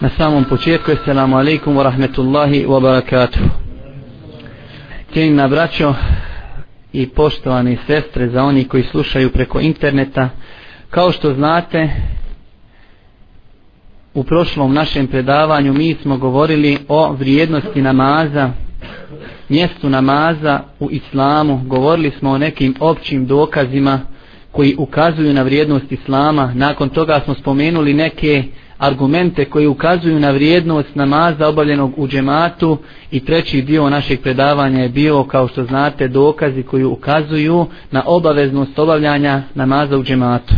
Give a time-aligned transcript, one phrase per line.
[0.00, 3.42] Na samom početku, assalamu alaikum wa rahmetullahi wa barakatuh.
[5.12, 5.94] Cijenina braćo
[6.92, 10.28] i poštovani sestre za oni koji slušaju preko interneta,
[10.90, 11.90] kao što znate,
[14.14, 18.50] u prošlom našem predavanju mi smo govorili o vrijednosti namaza,
[19.48, 24.00] mjestu namaza u islamu, govorili smo o nekim općim dokazima
[24.52, 28.44] koji ukazuju na vrijednost islama, nakon toga smo spomenuli neke
[28.78, 32.78] argumente koji ukazuju na vrijednost namaza obavljenog u džematu
[33.10, 38.78] i treći dio našeg predavanja je bio kao što znate dokazi koji ukazuju na obaveznost
[38.78, 40.54] obavljanja namaza u džematu.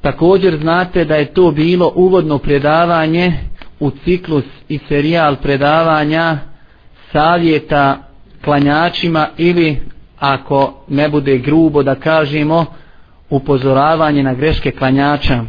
[0.00, 3.32] Također znate da je to bilo uvodno predavanje
[3.80, 6.38] u ciklus i serijal predavanja
[7.12, 7.98] savjeta
[8.44, 9.80] klanjačima ili
[10.18, 12.66] ako ne bude grubo da kažemo
[13.30, 15.44] upozoravanje na greške klanjača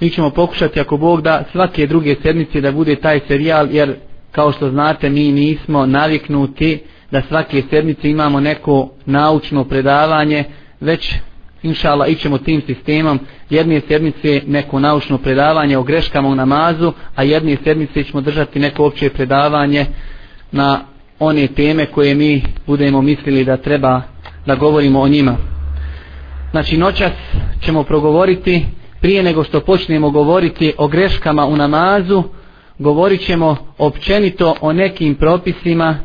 [0.00, 3.94] mi ćemo pokušati ako Bog da svake druge sedmice da bude taj serijal jer
[4.30, 6.80] kao što znate mi nismo naviknuti
[7.10, 10.44] da svake sedmice imamo neko naučno predavanje
[10.80, 11.14] već
[11.62, 13.20] inšala ićemo tim sistemom.
[13.50, 18.86] Jedne sedmice neko naučno predavanje o greškama u namazu a jedne sedmice ćemo držati neko
[18.86, 19.86] opće predavanje
[20.52, 20.80] na
[21.18, 24.02] one teme koje mi budemo mislili da treba
[24.46, 25.36] da govorimo o njima.
[26.50, 27.12] Znači noćas
[27.60, 28.66] ćemo progovoriti
[29.06, 32.22] prije nego što počnemo govoriti o greškama u namazu,
[32.78, 35.98] govorit ćemo općenito o nekim propisima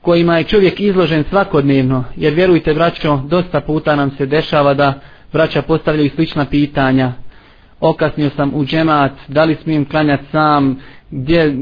[0.00, 5.00] kojima je čovjek izložen svakodnevno, jer vjerujte braćo, dosta puta nam se dešava da
[5.32, 7.12] braća postavljaju slična pitanja.
[7.80, 10.78] Okasnio sam u džemat, da li smijem klanjati sam,
[11.10, 11.56] gdje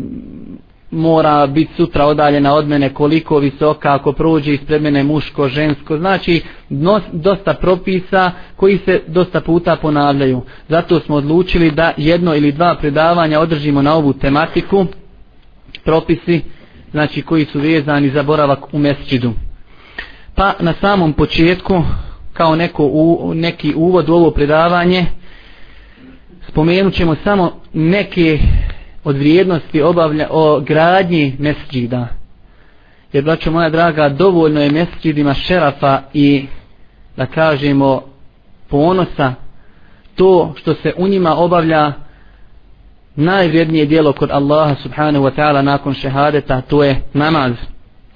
[0.90, 5.98] mora biti sutra odaljena od mene koliko visoka ako prođe ispred mene muško, žensko.
[5.98, 10.42] Znači nos, dosta propisa koji se dosta puta ponavljaju.
[10.68, 14.86] Zato smo odlučili da jedno ili dva predavanja održimo na ovu tematiku.
[15.84, 16.40] Propisi
[16.90, 19.32] znači koji su vezani za boravak u mesčidu.
[20.34, 21.82] Pa na samom početku
[22.32, 25.06] kao neko u, neki uvod u ovo predavanje
[26.48, 28.38] spomenut ćemo samo neke
[29.04, 32.08] od vrijednosti obavlja o gradnji mesđida.
[33.12, 36.46] Jer, braćo moja draga, dovoljno je mesđidima šerafa i,
[37.16, 38.02] da kažemo,
[38.68, 39.34] ponosa
[40.14, 41.92] to što se u njima obavlja
[43.16, 47.52] najvrijednije dijelo kod Allaha subhanahu wa ta'ala nakon šehadeta, to je namaz.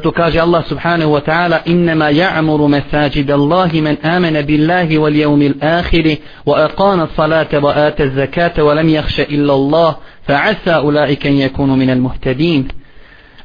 [0.02, 5.54] To kaže Allah subhanahu wa ta'ala innama ya'muru mesajid Allahi man amana billahi wal yawmil
[5.60, 9.94] akhir wa aqana salate wa ata az-zakata wa lam yakhsha illa Allah
[10.26, 12.64] فعسى أولئك أن yakunu min al-muhtadin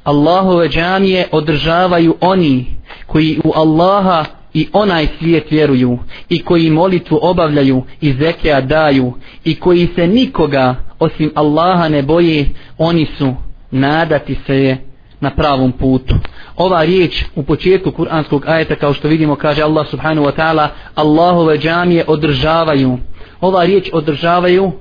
[0.03, 2.65] Allahove džamije održavaju oni
[3.07, 9.13] koji u Allaha i onaj svijet vjeruju i koji molitvu obavljaju i zekija daju
[9.43, 13.35] i koji se nikoga osim Allaha ne boje oni su
[13.71, 14.77] nadati se je
[15.19, 16.15] na pravom putu.
[16.55, 21.57] Ova riječ u početku kuranskog ajeta kao što vidimo kaže Allah subhanahu wa ta'ala Allahove
[21.57, 22.97] džamije održavaju.
[23.41, 24.71] Ova riječ održavaju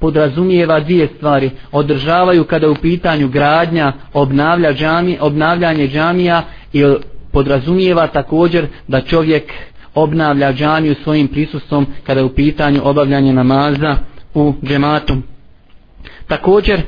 [0.00, 1.50] podrazumijeva dvije stvari.
[1.72, 6.84] Održavaju kada u pitanju gradnja, obnavlja džami, obnavljanje džamija i
[7.32, 9.52] podrazumijeva također da čovjek
[9.94, 13.96] obnavlja džamiju svojim prisustvom kada je u pitanju obavljanje namaza
[14.34, 15.16] u džematu.
[16.26, 16.80] Također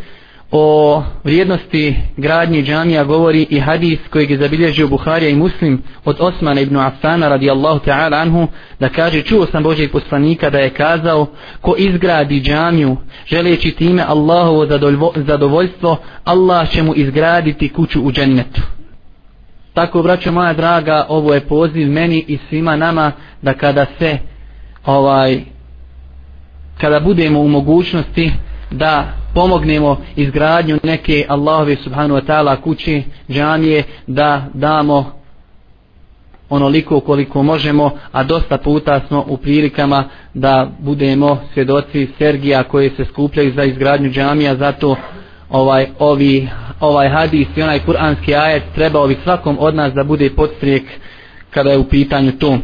[0.55, 6.61] o vrijednosti gradnje džamija govori i hadis kojeg je zabilježio Buharija i Muslim od Osmana
[6.61, 8.49] ibn Affana radijallahu ta'ala anhu
[8.81, 11.27] da kaže čuo sam Božeg poslanika da je kazao
[11.61, 12.97] ko izgradi džamiju
[13.27, 14.67] želeći time Allahovo
[15.17, 18.63] zadovoljstvo Allah će mu izgraditi kuću u džennetu.
[19.75, 23.13] Tako braćo moja draga ovo je poziv meni i svima nama
[23.43, 24.19] da kada se
[24.87, 25.41] ovaj
[26.81, 28.33] kada budemo u mogućnosti
[28.71, 35.13] da pomognemo izgradnju neke Allahove subhanu wa ta'ala kuće, džamije, da damo
[36.51, 40.05] onoliko koliko možemo, a dosta puta smo u prilikama
[40.35, 44.97] da budemo svjedoci Sergija koje se skupljaju za izgradnju džamija, zato
[45.51, 46.49] ovaj, ovi,
[46.81, 50.83] ovaj hadis i onaj kuranski ajet trebao bi svakom od nas da bude podstrijek
[51.51, 52.59] kada je u pitanju to.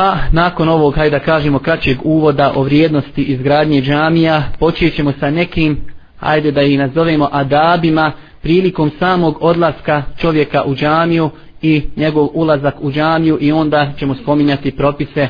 [0.00, 5.76] Pa nakon ovog, hajde da kažemo, kraćeg uvoda o vrijednosti izgradnje džamija, počećemo sa nekim,
[6.16, 8.12] hajde da ih nazovemo adabima,
[8.42, 11.30] prilikom samog odlaska čovjeka u džamiju
[11.62, 15.28] i njegov ulazak u džamiju i onda ćemo spominjati propise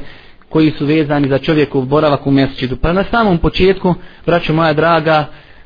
[0.49, 2.77] koji su vezani za čovjekov boravak u mjesečidu.
[2.77, 3.95] Pa na samom početku,
[4.27, 5.25] braćo moja draga,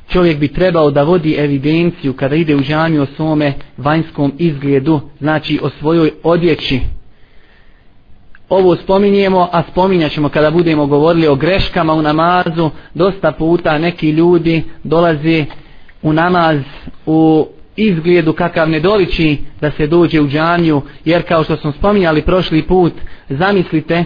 [0.09, 5.59] čovjek bi trebao da vodi evidenciju kada ide u džamiju o svome vanjskom izgledu, znači
[5.63, 6.79] o svojoj odjeći,
[8.49, 14.09] ovo spominjemo, a spominjat ćemo kada budemo govorili o greškama u namazu, dosta puta neki
[14.09, 15.45] ljudi dolaze
[16.01, 16.57] u namaz
[17.05, 22.21] u izgledu kakav ne doliči da se dođe u džanju, jer kao što smo spominjali
[22.21, 22.93] prošli put,
[23.29, 24.03] zamislite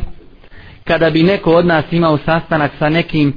[0.84, 3.34] kada bi neko od nas imao sastanak sa nekim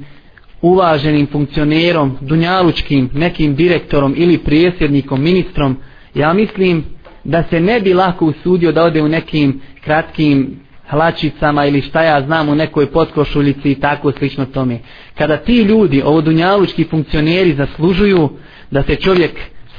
[0.61, 5.77] uvaženim funkcionerom, dunjalučkim, nekim direktorom ili prijesjednikom, ministrom,
[6.15, 6.83] ja mislim
[7.23, 10.62] da se ne bi lako usudio da ode u nekim kratkim
[10.93, 14.79] hlačicama ili šta ja znam u nekoj potkošuljici i tako slično tome.
[15.17, 18.29] Kada ti ljudi, ovo dunjalučki funkcioneri zaslužuju
[18.71, 19.31] da se čovjek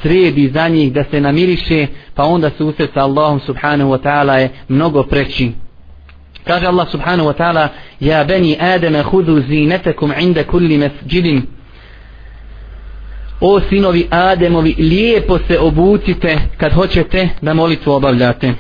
[0.03, 4.49] sredi za njih, da se namiriše, pa onda susret sa Allahom subhanahu wa ta'ala je
[4.69, 5.51] mnogo preći.
[6.45, 7.69] Kaže Allah subhanahu wa ta'ala
[8.01, 11.43] Ja beni Adama hudu zinetakum inda kulli masjidin
[13.41, 18.53] O sinovi Ademovi lijepo se obucite kad hoćete da molitvu obavljate.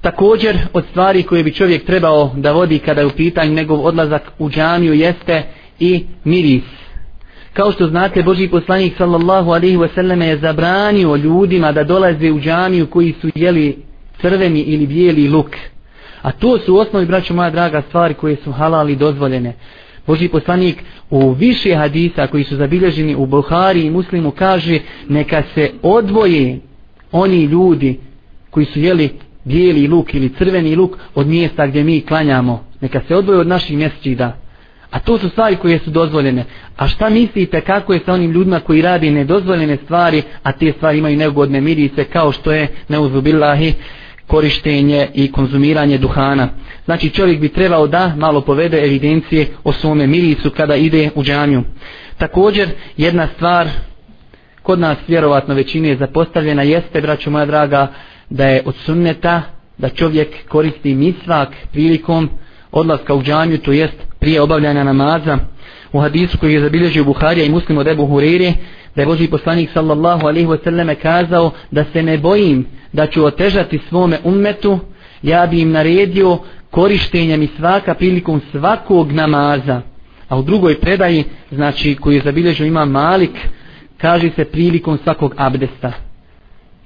[0.00, 4.22] Također od stvari koje bi čovjek trebao da vodi kada je u pitanju njegov odlazak
[4.38, 5.42] u džamiju jeste
[5.80, 6.64] i miris.
[7.52, 12.86] Kao što znate Boži poslanik sallallahu alaihi wasallam je zabranio ljudima da dolaze u džamiju
[12.86, 13.76] koji su jeli
[14.20, 15.56] crveni ili bijeli luk.
[16.22, 19.54] A to su osnovi, braćo moja draga, stvari koje su halali dozvoljene.
[20.06, 24.78] Boži poslanik u više hadisa koji su zabilježeni u Buhari i Muslimu kaže
[25.08, 26.58] neka se odvoje
[27.12, 28.00] oni ljudi
[28.50, 29.10] koji su jeli
[29.48, 32.64] bijeli luk ili crveni luk od mjesta gdje mi klanjamo.
[32.80, 34.36] Neka se odvoje od naših mjesečida.
[34.90, 36.44] A to su stvari koje su dozvoljene.
[36.76, 40.98] A šta mislite kako je sa onim ljudima koji radi nedozvoljene stvari, a te stvari
[40.98, 43.74] imaju neugodne mirice kao što je neuzubillahi
[44.26, 46.48] korištenje i konzumiranje duhana.
[46.84, 51.62] Znači čovjek bi trebao da malo povede evidencije o svome mirisu kada ide u džamiju.
[52.18, 53.68] Također jedna stvar
[54.62, 57.88] kod nas vjerovatno većine je zapostavljena jeste, braćo moja draga,
[58.30, 59.42] da je od sunneta
[59.78, 62.28] da čovjek koristi misvak prilikom
[62.72, 65.38] odlaska u džamiju, to jest prije obavljanja namaza.
[65.92, 68.52] U hadisu koji je zabilježio Buharija i muslim od Ebu Hurire,
[68.96, 73.80] da je Boži poslanik sallallahu alaihi wasallam kazao da se ne bojim da ću otežati
[73.88, 74.78] svome ummetu,
[75.22, 76.38] ja bi im naredio
[76.70, 79.82] korištenje misvaka prilikom svakog namaza.
[80.28, 83.48] A u drugoj predaji, znači koji je zabilježio ima Malik,
[83.98, 86.07] kaže se prilikom svakog abdesta.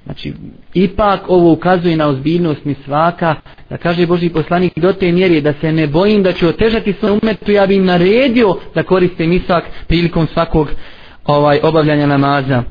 [0.05, 0.33] Znači,
[0.73, 3.35] ipak ovo ukazuje na ozbiljnost mi svaka,
[3.69, 7.19] da kaže Boži poslanik do te mjere da se ne bojim da ću otežati svoj
[7.23, 10.69] umetu, ja bi im naredio da koriste misak prilikom svakog
[11.25, 12.63] ovaj obavljanja namaza.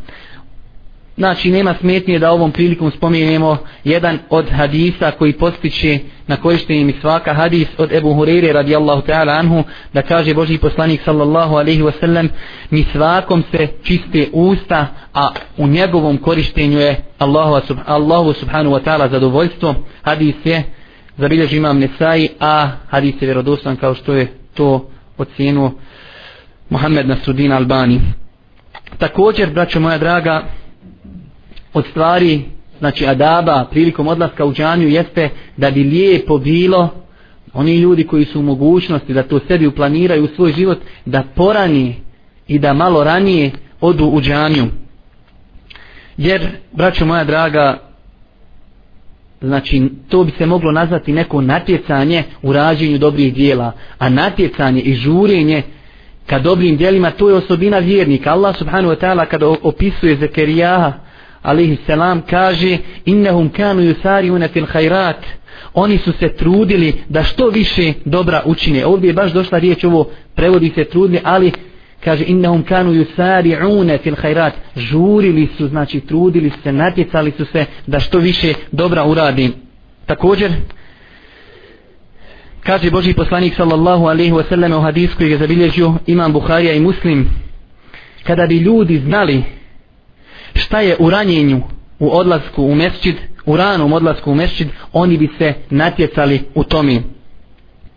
[1.23, 6.95] Znači nema smetnje da ovom prilikom spomenemo jedan od hadisa koji postiče na korištenje mi
[7.01, 12.29] svaka hadis od Ebu Hureyre radijallahu ta'ala anhu da kaže Boži poslanik sallallahu alaihi wasallam
[12.71, 18.83] mi svakom se čiste usta a u njegovom korištenju je Allahu, sub, Allahu subhanahu wa
[18.85, 19.75] ta'ala zadovoljstvo.
[20.03, 20.63] Hadis je
[21.17, 25.73] zabilježi imam Nesai a hadis je vjerodostan kao što je to ocjenuo
[26.71, 28.01] Muhammed Nasrudin Albani.
[28.99, 30.45] Također braćo moja draga
[31.75, 32.43] od stvari
[32.79, 36.89] znači adaba prilikom odlaska u džanju jeste da bi lijepo bilo
[37.53, 41.95] oni ljudi koji su u mogućnosti da to sebi uplaniraju u svoj život da porani
[42.49, 44.67] i da malo ranije odu u džanju
[46.17, 47.79] jer braćo moja draga
[49.41, 54.95] znači to bi se moglo nazvati neko natjecanje u rađenju dobrih dijela a natjecanje i
[54.95, 55.63] žurenje
[56.27, 58.33] ka dobrim dijelima to je osobina vjernika.
[58.33, 60.93] Allah subhanahu wa ta'ala kada opisuje Zekerijaha
[61.43, 65.17] alaihi selam kaže innahum kanu yusariuna fil khairat
[65.75, 68.87] oni su se trudili da što više dobra učine.
[68.87, 71.53] Ovdje je baš došla riječ ovo prevodi se trudili ali
[72.05, 78.01] kaže innahum kanu yusariuna fil khairat žurili su znači trudili se natjecali su se da
[78.01, 79.51] što više dobra uradi.
[80.07, 80.53] Također
[82.63, 86.81] kaže Boži poslanik sallallahu alaihi wa sallam u hadisku koji je zabilježio imam Buharija i
[86.81, 87.29] Muslim
[88.23, 89.43] kada bi ljudi znali
[90.55, 91.63] šta je u ranjenju
[91.99, 93.17] u odlasku u mesčid,
[93.47, 97.03] u ranom odlasku u mesčid, oni bi se natjecali u tome.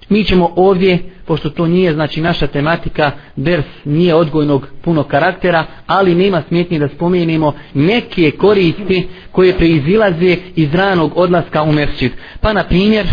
[0.09, 6.15] Mi ćemo ovdje, pošto to nije znači naša tematika, ders nije odgojnog puno karaktera, ali
[6.15, 12.11] nema smjetnije da spomenemo neke koristi koje preizilaze iz ranog odlaska u mesčid.
[12.41, 13.07] Pa na primjer,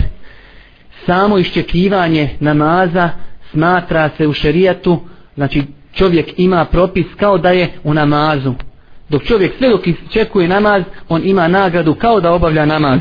[1.07, 3.11] samo iščekivanje namaza
[3.51, 5.01] smatra se u šerijatu,
[5.35, 5.63] znači
[5.95, 8.55] čovjek ima propis kao da je u namazu
[9.13, 13.01] dok čovjek sve dok čekuje namaz, on ima nagradu kao da obavlja namaz.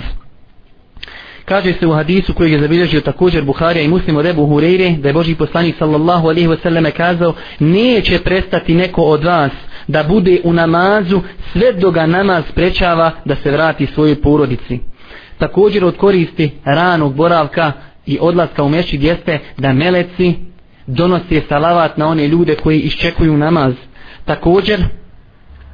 [1.45, 5.09] Kaže se u hadisu koji je zabilježio također Buharija i Muslim od Ebu Hureyre, da
[5.09, 9.51] je Boži poslanik sallallahu alaihi wasallam kazao, neće prestati neko od vas
[9.87, 14.79] da bude u namazu sve do ga namaz sprečava da se vrati svojoj porodici.
[15.37, 17.71] također od koristi ranog boravka
[18.05, 20.35] i odlaska u mešćid jeste da meleci
[20.87, 23.73] donose salavat na one ljude koji iščekuju namaz
[24.25, 24.85] također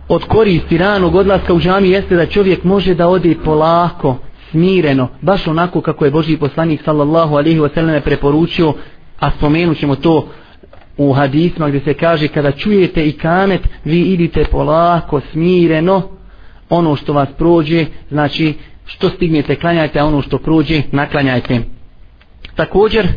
[0.08, 4.18] od koristi ranog odlaska u džami jeste da čovjek može da ode polako
[4.52, 8.74] smireno, baš onako kako je Boži poslanik sallallahu alaihi wa sallam preporučio,
[9.20, 10.28] a spomenut ćemo to
[10.98, 16.02] u hadisma gdje se kaže kada čujete i kamet, vi idite polako, smireno,
[16.70, 18.54] ono što vas prođe, znači
[18.86, 21.62] što stignete klanjajte, a ono što prođe naklanjajte.
[22.56, 23.08] Također,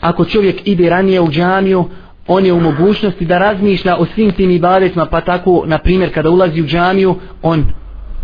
[0.00, 1.88] ako čovjek ide ranije u džamiju,
[2.28, 6.30] on je u mogućnosti da razmišlja o svim tim ibadetima, pa tako, na primjer, kada
[6.30, 7.64] ulazi u džamiju, on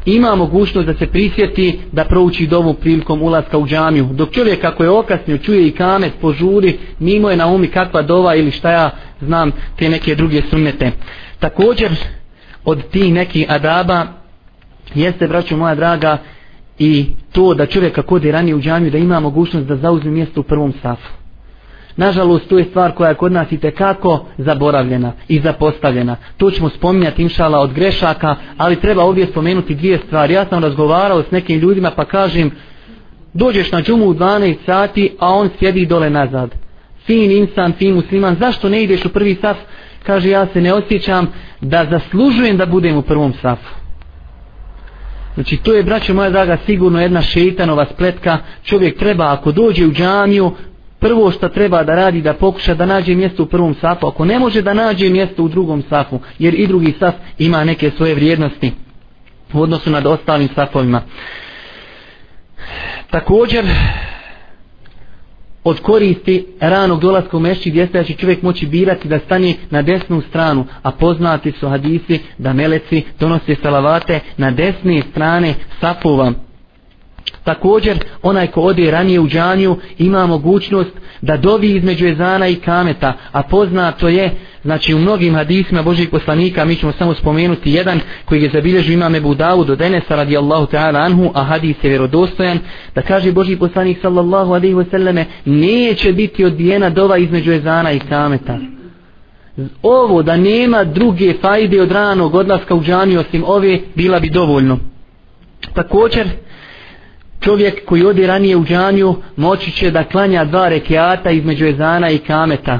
[0.04, 4.08] ima mogućnost da se prisjeti da prouči dovu prilikom ulaska u džamiju.
[4.12, 8.34] Dok čovjek kako je okasnio, čuje i kamet, požuri, mimo je na umi kakva dova
[8.34, 10.90] ili šta ja znam te neke druge sunnete.
[11.38, 11.90] Također,
[12.64, 14.06] od tih nekih adaba,
[14.94, 16.18] jeste, braćo moja draga,
[16.78, 20.40] i to da čovjek kako ode ranije u džamiju, da ima mogućnost da zauzme mjesto
[20.40, 21.23] u prvom safu.
[21.96, 26.16] Nažalost, to je stvar koja je kod nas i tekako zaboravljena i zapostavljena.
[26.36, 30.34] To ćemo spominjati inšala od grešaka, ali treba ovdje spomenuti dvije stvari.
[30.34, 32.50] Ja sam razgovarao s nekim ljudima pa kažem,
[33.32, 36.50] dođeš na džumu u 12 sati, a on sjedi dole nazad.
[37.06, 39.56] Fin insan, fin musliman, zašto ne ideš u prvi saf?
[40.02, 43.74] Kaže, ja se ne osjećam da zaslužujem da budem u prvom safu.
[45.34, 48.38] Znači to je, braćo moja draga, sigurno jedna šeitanova spletka.
[48.62, 50.52] Čovjek treba, ako dođe u džamiju,
[51.04, 54.06] prvo što treba da radi da pokuša da nađe mjesto u prvom safu.
[54.06, 57.90] Ako ne može da nađe mjesto u drugom safu jer i drugi saf ima neke
[57.90, 58.72] svoje vrijednosti
[59.52, 61.02] u odnosu nad ostalim safovima.
[63.10, 63.64] Također
[65.64, 69.82] od koristi ranog dolaska u mešći gdje da će čovjek moći birati da stane na
[69.82, 76.32] desnu stranu a poznati su hadisi da meleci donose salavate na desne strane safova.
[77.44, 83.12] Također, onaj ko ode ranije u džaniju ima mogućnost da dovi između ezana i kameta,
[83.32, 84.30] a poznato je,
[84.62, 89.14] znači u mnogim hadisima Božih poslanika, mi ćemo samo spomenuti jedan koji je zabilježio imam
[89.14, 92.58] Ebu Dawud od Enesa radijallahu ta'ala anhu, a hadis je vjerodostojan,
[92.94, 98.58] da kaže Boži poslanik sallallahu alaihi wasallame, neće biti odbijena dova između ezana i kameta.
[99.82, 104.78] Ovo da nema druge fajde od ranog odlaska u džaniju osim ove, bila bi dovoljno.
[105.74, 106.28] Također,
[107.44, 112.18] čovjek koji odi ranije u džaniju moći će da klanja dva rekiata između ezana i
[112.18, 112.78] kameta.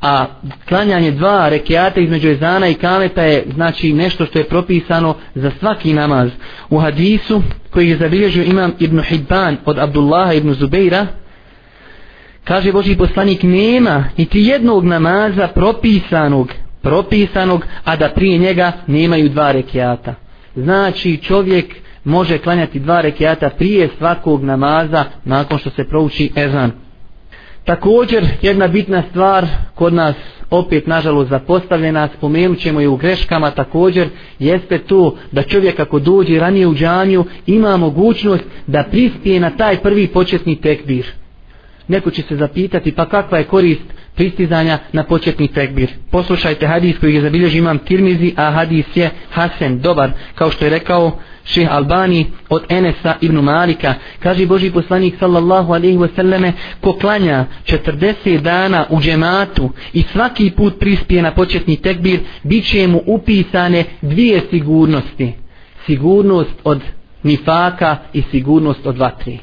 [0.00, 0.26] A
[0.68, 5.92] klanjanje dva rekiata između ezana i kameta je znači nešto što je propisano za svaki
[5.92, 6.30] namaz.
[6.70, 11.06] U hadisu koji je zabilježio imam Ibn Hibban od Abdullaha Ibn Zubeira
[12.44, 19.52] kaže Boži poslanik nema niti jednog namaza propisanog propisanog a da prije njega nemaju dva
[19.52, 20.14] rekiata.
[20.56, 26.70] Znači čovjek može klanjati dva rekiata prije svakog namaza nakon što se prouči ezan.
[27.64, 30.14] Također, jedna bitna stvar kod nas
[30.50, 34.08] opet nažalost zapostavljena, spomenut ćemo i u greškama također,
[34.38, 39.76] jeste to da čovjek ako dođe ranije u džanju ima mogućnost da prispije na taj
[39.76, 41.06] prvi početni tekbir.
[41.88, 45.90] Neko će se zapitati pa kakva je korist pristizanja na početni tekbir.
[46.10, 50.70] Poslušajte hadis koji je zabilježio imam Tirmizi, a hadis je Hasan, dobar, kao što je
[50.70, 53.94] rekao šeh Albani od Enesa ibn Malika.
[54.18, 60.78] Kaže Boži poslanik sallallahu alaihi wasallame, ko klanja 40 dana u džematu i svaki put
[60.78, 65.32] prispije na početni tekbir, bit će mu upisane dvije sigurnosti.
[65.86, 66.80] Sigurnost od
[67.22, 69.38] nifaka i sigurnost od vatri.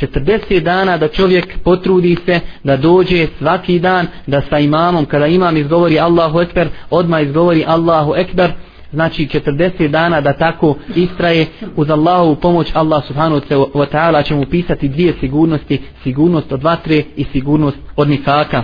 [0.00, 5.56] 40 dana da čovjek potrudi se da dođe svaki dan da sa imamom kada imam
[5.56, 8.52] izgovori Allahu Ekber odmah izgovori Allahu Ekber.
[8.92, 11.46] Znači 40 dana da tako istraje.
[11.76, 13.40] Uz Allahovu pomoć Allah subhanahu
[13.74, 18.62] wa ta'ala će mu pisati dvije sigurnosti sigurnost od vatre i sigurnost od nifaka.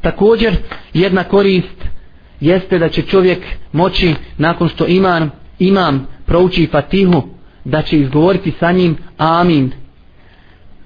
[0.00, 0.56] Također
[0.94, 1.84] jedna korist
[2.40, 3.38] jeste da će čovjek
[3.72, 7.22] moći nakon što imam imam prouči fatihu
[7.64, 9.72] da će izgovoriti sa njim amin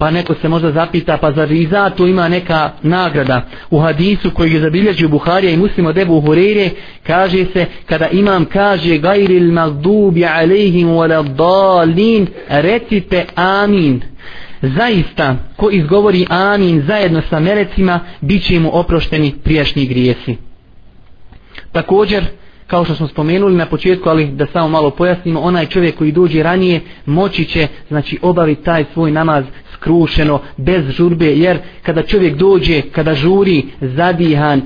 [0.02, 3.42] pa neko se možda zapita pa zar i za to ima neka nagrada?
[3.70, 6.70] U hadisu koji je zabilježio Buharija i muslim od Ebu Hureyre
[7.06, 14.00] kaže se kada imam kaže gajril magdubi alejhim wala dalin recite amin.
[14.62, 20.36] Zaista ko izgovori amin zajedno sa melecima bit će mu oprošteni prijašnji grijesi.
[21.72, 22.24] Također
[22.72, 26.42] kao što smo spomenuli na početku, ali da samo malo pojasnimo, onaj čovjek koji dođe
[26.42, 32.82] ranije moći će znači obaviti taj svoj namaz skrušeno, bez žurbe, jer kada čovjek dođe,
[32.82, 34.62] kada žuri, zadihan,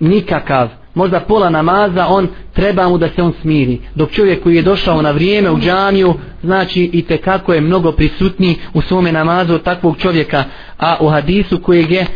[0.00, 3.80] nikakav, možda pola namaza, on treba mu da se on smiri.
[3.94, 7.92] Dok čovjek koji je došao na vrijeme u džamiju, znači i te kako je mnogo
[7.92, 10.44] prisutni u svome namazu od takvog čovjeka.
[10.78, 12.06] A u hadisu kojeg je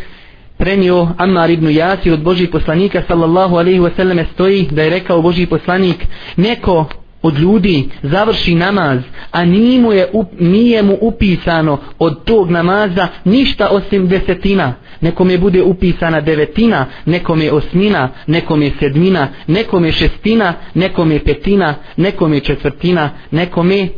[0.57, 5.45] prenio Ammar ibn Jasir od Božih poslanika sallallahu alaihi wasallam stoji da je rekao Božji
[5.45, 6.05] poslanik
[6.37, 6.85] neko
[7.21, 8.99] od ljudi završi namaz
[9.31, 14.73] a nije mu, je, nije mu upisano od tog namaza ništa osim desetina.
[15.01, 21.11] Nekom je bude upisana devetina nekom je osmina, nekom je sedmina nekom je šestina, nekom
[21.11, 23.89] je petina nekom je četvrtina nekom je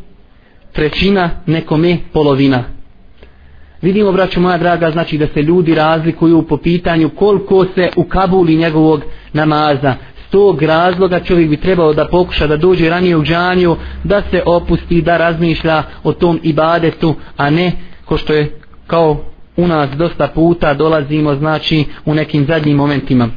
[0.73, 2.78] trećina nekom je polovina
[3.81, 8.55] vidimo braću moja draga znači da se ljudi razlikuju po pitanju koliko se u Kabuli
[8.55, 9.01] njegovog
[9.33, 9.95] namaza
[10.29, 15.01] tog razloga čovjek bi trebao da pokuša da dođe ranije u džanju, da se opusti,
[15.01, 17.71] da razmišlja o tom ibadetu, a ne
[18.05, 19.23] ko što je kao
[19.57, 23.27] u nas dosta puta dolazimo znači u nekim zadnjim momentima.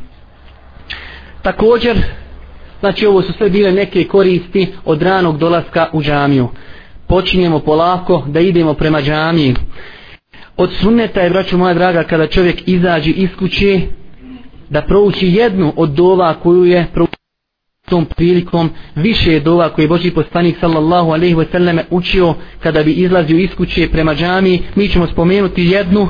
[1.42, 1.96] Također,
[2.80, 6.48] znači ovo su sve bile neke koristi od ranog dolaska u džamiju.
[7.06, 9.54] Počinjemo polako da idemo prema džamiji.
[10.62, 13.80] Od sunneta je, braću moja draga, kada čovjek izađe iz kuće,
[14.70, 17.22] da prouči jednu od dova koju je proučio
[17.88, 22.82] tom prilikom više je dova koje je Boži poslanik sallallahu alaihi ve selleme učio kada
[22.82, 24.62] bi izlazio iz kuće prema džami.
[24.74, 26.08] Mi ćemo spomenuti jednu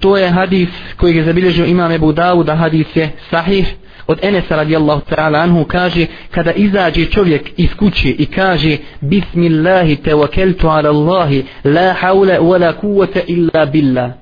[0.00, 3.74] to je hadis koji je zabilježio imam Ebu Dawuda hadis je sahih
[4.06, 10.68] od Enesa radijallahu ta'ala anhu kaže kada izađe čovjek iz kuće i kaže Bismillahi tevakeltu
[10.68, 14.12] ala Allahi la hawla wa la kuvvata illa billah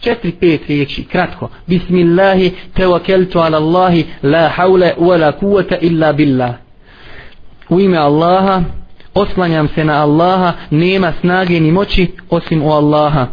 [0.00, 1.48] četiri, pet riječi, kratko.
[1.66, 6.54] Bismillahi, tevakeltu ala Allahi, la haule, wa la kuvata illa billah.
[7.68, 8.62] U ime Allaha,
[9.14, 13.26] oslanjam se na Allaha, nema snage ni moći osim u Allaha.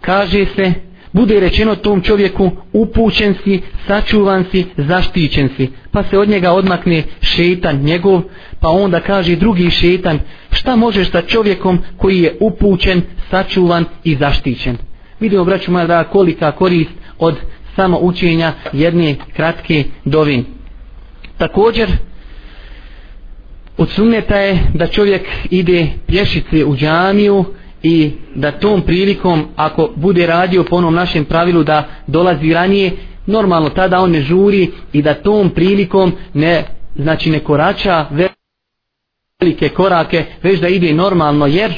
[0.00, 0.72] Kaže se,
[1.12, 5.68] bude rečeno tom čovjeku, upućen si, sačuvan si, zaštićen si.
[5.90, 8.22] Pa se od njega odmakne šetan njegov,
[8.60, 10.18] pa onda kaže drugi šetan,
[10.50, 14.76] šta možeš sa čovjekom koji je upućen, sačuvan i zaštićen
[15.20, 17.36] vidimo braću moja da kolika korist od
[17.76, 20.44] samo učenja jedne kratke dovi
[21.38, 21.88] također
[23.76, 27.44] od sunneta je da čovjek ide pješice u džamiju
[27.82, 32.92] i da tom prilikom ako bude radio po onom našem pravilu da dolazi ranije
[33.26, 36.64] normalno tada on ne žuri i da tom prilikom ne
[36.96, 38.06] znači ne korača
[39.40, 41.74] velike korake već da ide normalno jer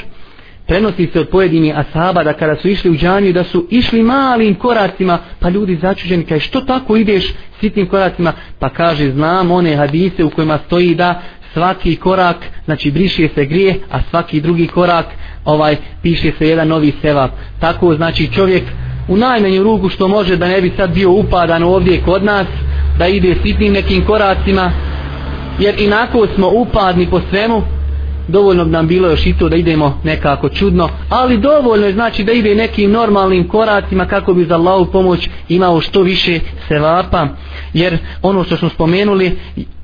[0.67, 4.55] prenosi se od pojedini asaba da kada su išli u džaniju da su išli malim
[4.55, 8.33] koracima pa ljudi začuđeni kaj što tako ideš sitnim koracima?
[8.59, 13.81] Pa kaže znam one hadise u kojima stoji da svaki korak znači briše se grije
[13.91, 15.07] a svaki drugi korak
[15.45, 17.31] ovaj piše se jedan novi sevap.
[17.61, 18.63] Tako znači čovjek
[19.09, 22.47] u najmanju ruku što može da ne bi sad bio upadan ovdje kod nas
[22.99, 24.73] da ide sitnim nekim koracima
[25.59, 27.63] jer inako smo upadni po svemu
[28.29, 32.25] dovoljno bi nam bilo još i to da idemo nekako čudno, ali dovoljno je znači
[32.25, 37.29] da ide nekim normalnim koracima kako bi za Allahu pomoć imao što više sevapa,
[37.75, 39.39] jer ono što smo spomenuli,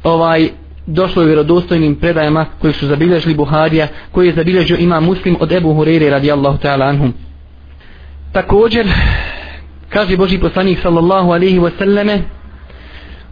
[0.04, 0.48] ovaj
[0.86, 5.74] došlo je vjerodostojnim predajama koji su zabilježili Buharija, koji je zabilježio ima muslim od Ebu
[5.74, 7.14] Hurere radijallahu ta'ala anhum.
[8.32, 8.86] Također,
[9.88, 12.18] kaže Boži poslanik sallallahu alaihi wasallame,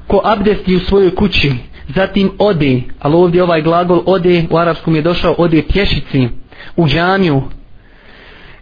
[0.06, 1.52] ko abdesti u svojoj kući,
[1.94, 6.28] zatim ode, ali ovdje ovaj glagol ode, u arapskom je došao, ode pješici
[6.76, 7.42] u džamiju,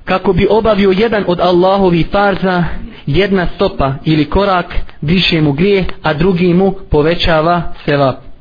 [0.05, 2.65] kako bi obavio jedan od Allahovi farza,
[3.07, 8.32] jedna stopa ili korak briše mu grije, a drugi mu povećava sevap.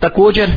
[0.00, 0.50] Također,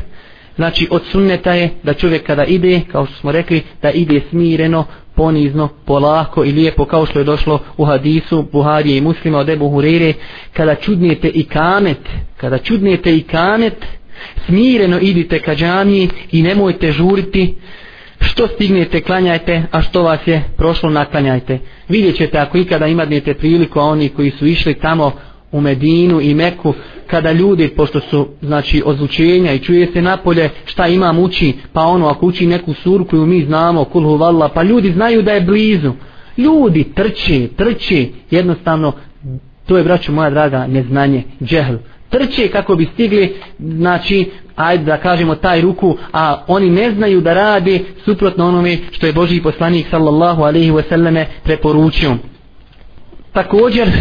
[0.55, 4.85] znači od sunneta je da čovjek kada ide, kao što smo rekli, da ide smireno,
[5.15, 9.69] ponizno, polako i lijepo kao što je došlo u hadisu Buharije i muslima od Ebu
[9.69, 10.13] Hurere
[10.53, 13.85] kada čudnijete i kamet kada čudnijete i kamet
[14.45, 17.55] smireno idite ka džamiji i nemojte žuriti
[18.21, 21.59] što stignete klanjajte a što vas je prošlo naklanjajte.
[21.89, 25.11] Vidjet ćete ako ikada imadnete priliku a oni koji su išli tamo
[25.53, 26.73] u Medinu i Meku
[27.07, 32.07] kada ljudi pošto su znači ozvučenja i čuje se napolje šta imam uči pa ono
[32.07, 35.91] ako uči neku suru koju mi znamo kulhu valla pa ljudi znaju da je blizu.
[36.37, 38.93] Ljudi trče trče jednostavno
[39.65, 41.75] to je braćo moja draga neznanje džehl.
[42.09, 47.33] Trče kako bi stigli znači ajde da kažemo taj ruku a oni ne znaju da
[47.33, 52.17] radi suprotno onome što je Boži poslanik sallallahu alaihi wasallame preporučio
[53.33, 53.91] također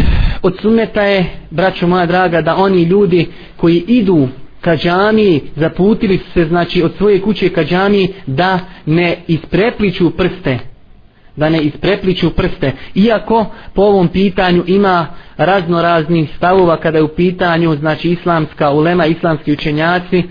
[0.41, 4.27] od sunneta je, braćo moja draga, da oni ljudi koji idu
[4.61, 10.59] ka džami, zaputili se znači od svoje kuće ka džami, da ne isprepliču prste.
[11.35, 17.07] da ne isprepliču prste iako po ovom pitanju ima razno raznih stavova kada je u
[17.07, 20.23] pitanju znači islamska ulema islamski učenjaci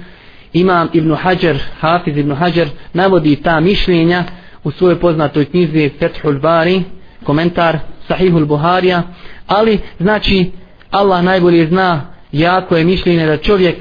[0.52, 4.24] imam Ibn Hajar Hafiz Ibn Hajar navodi ta mišljenja
[4.64, 6.82] u svojoj poznatoj knjizi Fethul Bari
[7.24, 7.78] komentar
[8.12, 9.03] Sahihul Buharija
[9.46, 10.51] ali znači
[10.90, 12.01] Allah najbolje zna
[12.33, 13.77] jako je mišljenje da čovjek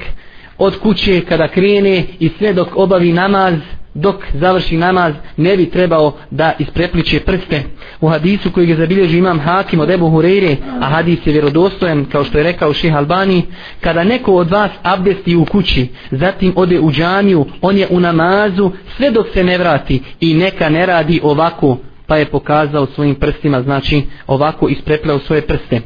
[0.58, 3.54] od kuće kada krene i sve dok obavi namaz
[3.94, 7.62] dok završi namaz ne bi trebao da isprepliče prste.
[8.00, 12.24] U hadisu koji je zabilježi imam Hakim od Ebu Hureyre a hadis je vjerodostojen kao
[12.24, 13.42] što je rekao ših Albani
[13.80, 18.70] kada neko od vas abdesti u kući zatim ode u džamiju on je u namazu
[18.96, 23.62] sve dok se ne vrati i neka ne radi ovako pa je pokazao svojim prstima
[23.62, 25.80] znači ovako isprepleo svoje prste.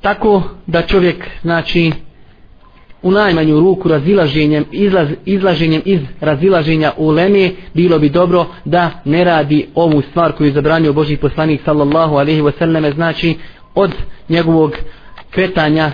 [0.00, 1.92] Tako da čovjek znači
[3.02, 9.24] u najmanju ruku razilaženjem izlaz, izlaženjem iz razilaženja u leme bilo bi dobro da ne
[9.24, 13.36] radi ovu stvar koju je zabranio Boži poslanik sallallahu alaihi wasallam znači
[13.74, 13.90] od
[14.28, 14.76] njegovog
[15.30, 15.92] kretanja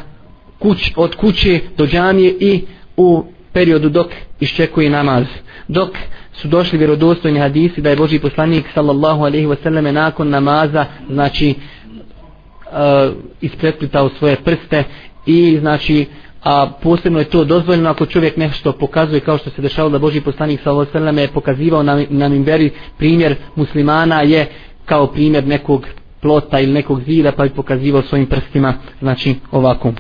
[0.59, 2.63] kuć, od kuće do džamije i
[2.97, 4.07] u periodu dok
[4.41, 5.25] iščekuje namaz.
[5.69, 5.91] Dok
[6.35, 13.15] su došli vjerodostojni hadisi da je Boži poslanik sallallahu alaihi wasallam nakon namaza znači uh,
[13.41, 14.85] ispreplitao svoje prste
[15.27, 16.07] i znači
[16.45, 20.21] a posebno je to dozvoljeno ako čovjek nešto pokazuje kao što se dešavalo da Boži
[20.21, 24.47] poslanik sallallahu alejhi je pokazivao na, na minberi primjer muslimana je
[24.85, 25.87] kao primjer nekog
[26.21, 29.93] plota ili nekog zida pa je pokazivao svojim prstima znači ovako.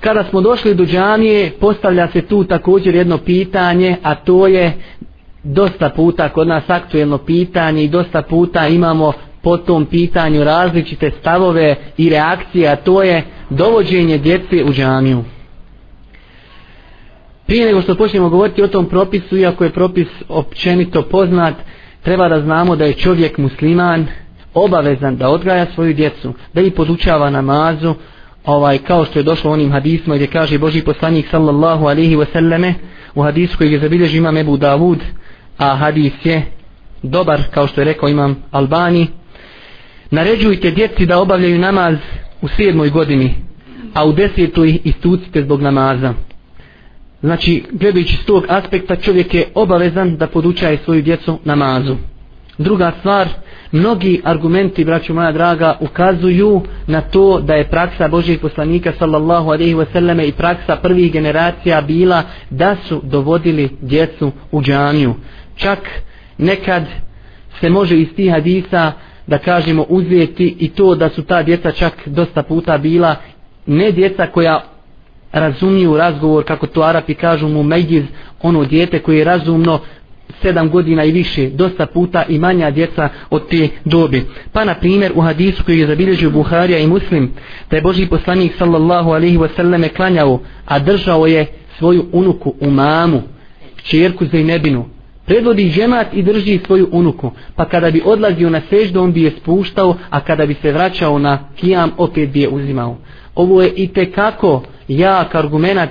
[0.00, 4.72] Kada smo došli do džamije postavlja se tu također jedno pitanje a to je
[5.44, 11.76] dosta puta kod nas aktuelno pitanje i dosta puta imamo po tom pitanju različite stavove
[11.96, 15.24] i reakcije a to je dovođenje djece u džamiju.
[17.46, 21.54] Prije nego što počnemo govoriti o tom propisu, iako je propis općenito poznat,
[22.02, 24.06] treba da znamo da je čovjek musliman
[24.54, 27.94] obavezan da odgaja svoju djecu, da ih podučava namazu,
[28.44, 32.72] ovaj, kao što je došlo onim hadisma gdje kaže Boži poslanik sallallahu alihi wasallame,
[33.14, 34.98] u hadisu koji je zabilježi imam Ebu Davud,
[35.58, 36.46] a hadis je
[37.02, 39.06] dobar, kao što je rekao imam Albani,
[40.10, 41.96] naređujte djeci da obavljaju namaz
[42.42, 43.34] u sedmoj godini,
[43.94, 46.14] a u desetoj istucite zbog namaza.
[47.20, 51.96] Znači, gledajući s tog aspekta, čovjek je obavezan da podučaje svoju djecu namazu.
[52.58, 53.28] Druga stvar,
[53.72, 59.74] mnogi argumenti, braću moja draga, ukazuju na to da je praksa Božih poslanika sallallahu alaihi
[59.74, 65.14] wasallam i praksa prvih generacija bila da su dovodili djecu u džaniju.
[65.56, 65.78] Čak
[66.38, 66.84] nekad
[67.60, 68.92] se može iz tih hadisa
[69.26, 73.16] da kažemo uzeti i to da su ta djeca čak dosta puta bila
[73.66, 74.64] ne djeca koja
[75.32, 78.04] razumiju razgovor, kako to Arapi kažu mu međiz,
[78.42, 79.80] ono dijete koje je razumno
[80.42, 84.24] sedam godina i više, dosta puta i manja djeca od te dobi.
[84.52, 87.32] Pa na primjer u hadisu koji je zabilježio Buharija i Muslim,
[87.70, 91.46] da je Boži poslanik sallallahu alaihi wasallam klanjao, a držao je
[91.78, 93.22] svoju unuku u mamu,
[93.82, 94.93] čerku Zainebinu,
[95.26, 99.30] predvodi džemat i drži svoju unuku, pa kada bi odlazio na seždu, on bi je
[99.30, 102.96] spuštao, a kada bi se vraćao na kijam, opet bi je uzimao.
[103.34, 105.90] Ovo je i kako jak argument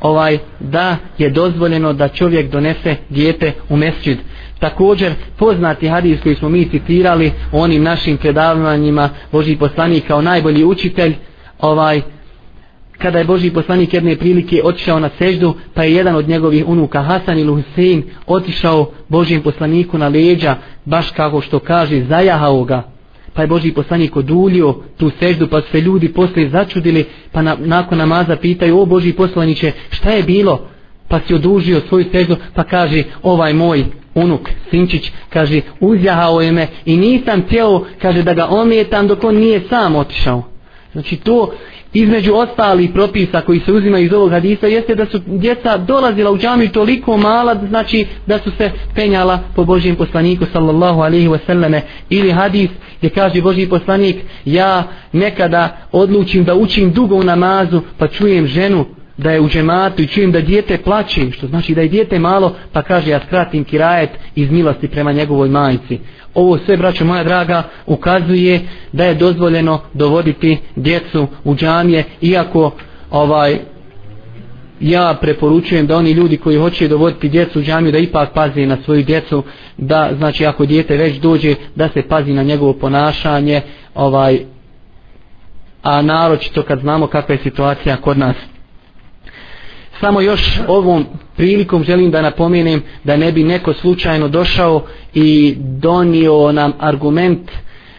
[0.00, 4.18] ovaj da je dozvoljeno da čovjek donese dijete u mesđid.
[4.58, 11.14] Također poznati hadis koji smo mi citirali onim našim predavanjima Boži poslanik kao najbolji učitelj
[11.60, 12.00] ovaj
[13.02, 17.02] kada je Boži poslanik jedne prilike otišao na seždu pa je jedan od njegovih unuka
[17.02, 22.92] Hasan ili Husein otišao Božim poslaniku na leđa baš kako što kaže zajahao ga
[23.34, 27.98] pa je Boži poslanik odulio tu seždu, pa se ljudi posle začudili, pa na, nakon
[27.98, 30.68] namaza pitaju, o Boži poslaniće, šta je bilo?
[31.08, 33.84] Pa si odužio svoju seždu, pa kaže, ovaj moj
[34.14, 39.36] unuk, Sinčić, kaže, uzjahao je me i nisam htjeo, kaže, da ga ometam dok on
[39.36, 40.42] nije sam otišao.
[40.92, 41.52] Znači to,
[41.92, 46.38] između ostalih propisa koji se uzima iz ovog hadisa jeste da su djeca dolazila u
[46.38, 51.80] džamiju toliko mala znači da su se penjala po Božijem poslaniku sallallahu alaihi wasallame.
[52.10, 58.08] Ili hadis gdje kaže Božji poslanik ja nekada odlučim da učim dugo u namazu pa
[58.08, 61.88] čujem ženu da je u džematu i čujem da dijete plaće, što znači da je
[61.88, 65.98] dijete malo, pa kaže ja skratim kirajet iz milosti prema njegovoj majici.
[66.34, 68.60] Ovo sve, braćo moja draga, ukazuje
[68.92, 72.72] da je dozvoljeno dovoditi djecu u džamije, iako
[73.10, 73.58] ovaj
[74.80, 78.76] ja preporučujem da oni ljudi koji hoće dovoditi djecu u džamiju da ipak pazi na
[78.84, 79.42] svoju djecu,
[79.76, 83.60] da znači ako dijete već dođe da se pazi na njegovo ponašanje,
[83.94, 84.38] ovaj
[85.82, 88.36] a naročito kad znamo kakva je situacija kod nas
[90.02, 94.84] samo još ovom prilikom želim da napomenem da ne bi neko slučajno došao
[95.14, 97.50] i donio nam argument.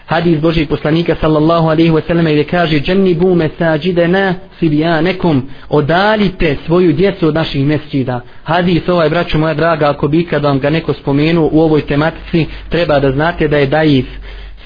[0.06, 7.34] Hadis Božih poslanika sallallahu alaihi wasallam gdje kaže džennibu mesađidena sibijanekum odalite svoju djecu od
[7.34, 11.62] naših mesđida hadis ovaj braću moja draga ako bi kad vam ga neko spomenu u
[11.62, 14.06] ovoj tematici treba da znate da je daif.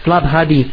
[0.03, 0.67] Slab hadis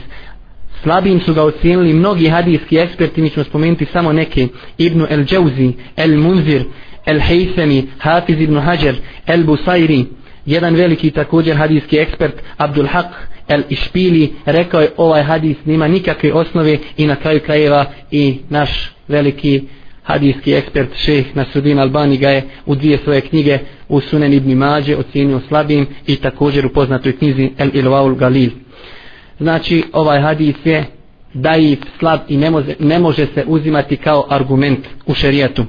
[0.84, 4.48] slabim su ga ocijenili mnogi hadijski eksperti mi ćemo spomenuti samo neke.
[4.78, 6.64] Ibn El Džauzi, El Munzir
[7.06, 8.94] El Hejsemi, Hafiz Ibn Hajar
[9.26, 10.04] El Busairi,
[10.46, 13.06] jedan veliki također hadijski ekspert Abdul Haq
[13.48, 18.92] El Išpili rekao je ovaj hadis nema nikakve osnove i na kraju krajeva i naš
[19.08, 19.62] veliki
[20.02, 24.96] hadijski ekspert šeh Nasudin Albani ga je u dvije svoje knjige u Sunen Ibn Mađe
[24.96, 28.50] ocijenio slabim i također u poznatoj knjizi El Ilvaul Galil
[29.44, 30.85] znači ovaj hadis je
[31.35, 35.64] daif, slab i ne može, ne može se uzimati kao argument u šerijatu.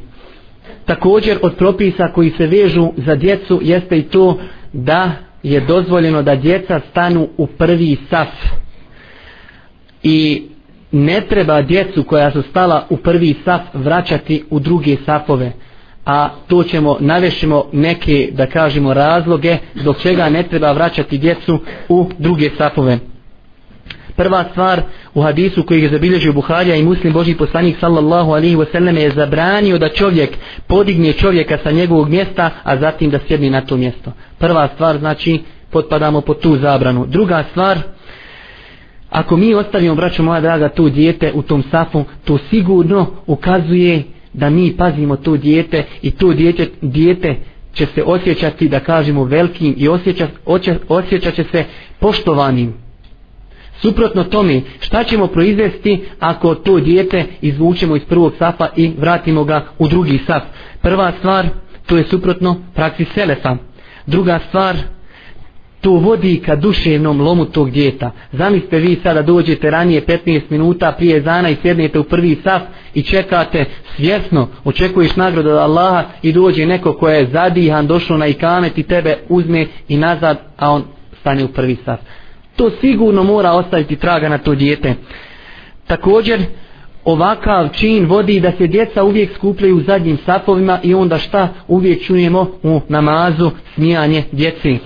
[0.86, 4.40] Također od propisa koji se vežu za djecu jeste i to
[4.74, 5.12] da
[5.44, 8.28] je dozvoljeno da djeca stanu u prvi saf.
[10.04, 10.44] I
[10.92, 15.52] ne treba djecu koja su stala u prvi saf vraćati u druge safove.
[16.06, 21.60] A to ćemo navešimo neke da kažemo razloge zbog čega ne treba vraćati djecu
[21.90, 23.00] u druge safove.
[24.15, 24.82] Prva stvar
[25.13, 29.78] u hadisu koji je zabilježio Buharija i muslim Boži poslanik sallallahu alihi wasallam je zabranio
[29.78, 30.30] da čovjek
[30.67, 34.12] podigne čovjeka sa njegovog mjesta, a zatim da sjedni na to mjesto.
[34.38, 37.06] Prva stvar znači potpadamo pod tu zabranu.
[37.06, 37.78] Druga stvar,
[39.10, 44.49] ako mi ostavimo, braćo moja draga, tu dijete u tom safu, to sigurno ukazuje da
[44.49, 47.36] mi pazimo to dijete i to dijete, dijete
[47.73, 50.28] će se osjećati, da kažemo, velikim i osjeća,
[50.88, 51.63] osjeća će se
[51.99, 52.85] poštovanim.
[53.82, 59.66] Suprotno tome, šta ćemo proizvesti ako to dijete izvučemo iz prvog safa i vratimo ga
[59.80, 60.44] u drugi saf?
[60.82, 61.48] Prva stvar,
[61.86, 63.58] to je suprotno praksi selefa.
[64.06, 64.76] Druga stvar,
[65.82, 68.12] to vodi ka duševnom lomu tog djeta.
[68.32, 72.62] Zamislite vi sada dođete ranije 15 minuta prije zana i sjednete u prvi saf
[72.94, 78.28] i čekate svjesno, očekuješ nagradu od Allaha i dođe neko ko je zadihan, došao na
[78.28, 80.84] ikamet i tebe uzme i nazad, a on
[81.20, 82.00] stane u prvi saf
[82.56, 84.96] to sigurno mora ostaviti traga na to dijete.
[85.88, 86.41] Također,
[87.06, 92.04] ovakav čin vodi da se djeca uvijek skupljaju u zadnjim sapovima i onda šta uvijek
[92.04, 94.78] čujemo u namazu smijanje djeci.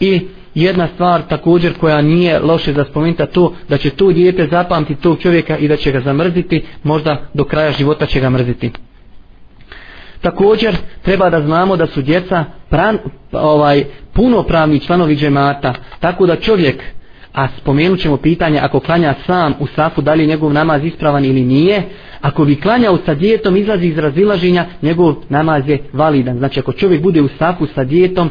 [0.00, 0.20] I
[0.54, 5.18] jedna stvar također koja nije loše za spomenuti to da će to dijete zapamtiti tog
[5.18, 8.70] čovjeka i da će ga zamrziti, možda do kraja života će ga mrziti.
[10.20, 12.98] Također treba da znamo da su djeca pran,
[13.32, 16.82] ovaj punopravni članovi džemata, tako da čovjek
[17.34, 21.24] a spomenut ćemo pitanje ako klanja sam u safu da li je njegov namaz ispravan
[21.24, 21.82] ili nije.
[22.20, 26.38] Ako bi klanjao sa djetom izlazi iz razilaženja njegov namaz je validan.
[26.38, 28.30] Znači ako čovjek bude u safu sa djetom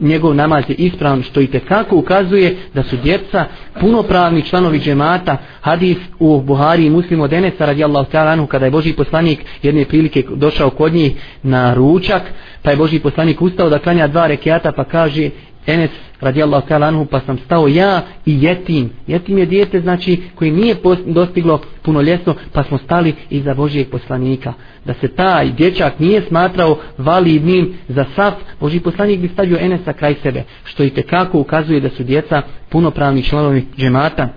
[0.00, 3.44] njegov namaz je ispravan što i kako ukazuje da su djeca
[3.80, 5.36] punopravni članovi džemata.
[5.60, 9.84] Hadis u Buhari i muslimu od Enesa radijallahu ta'ala anhu kada je Boži poslanik jedne
[9.84, 12.22] prilike došao kod njih na ručak
[12.62, 15.30] pa je Boži poslanik ustao da klanja dva rekiata pa kaže
[15.66, 15.90] Enes
[16.20, 18.90] radijallahu ta'ala anhu pa sam stao ja i jetim.
[19.06, 24.52] Jetim je dijete znači koji nije dostiglo punoljetno pa smo stali iza Božijeg poslanika.
[24.84, 30.14] Da se taj dječak nije smatrao validnim za saf, Božiji poslanik bi stavio Enesa kraj
[30.22, 30.44] sebe.
[30.64, 34.28] Što i kako ukazuje da su djeca punopravni članovi džemata.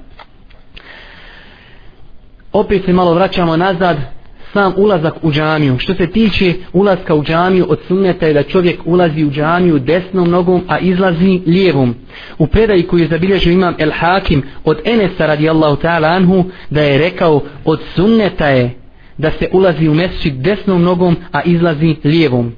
[2.53, 4.20] Opet se malo vraćamo nazad
[4.53, 5.77] sam ulazak u džamiju.
[5.79, 10.29] Što se tiče ulaska u džamiju, od sunneta je da čovjek ulazi u džamiju desnom
[10.29, 11.95] nogom, a izlazi lijevom.
[12.37, 16.97] U predaji koju je zabilježio imam El Hakim od Enesa radijallahu ta'ala anhu, da je
[16.97, 18.75] rekao od sunneta je
[19.17, 22.51] da se ulazi u mesčit desnom nogom, a izlazi lijevom.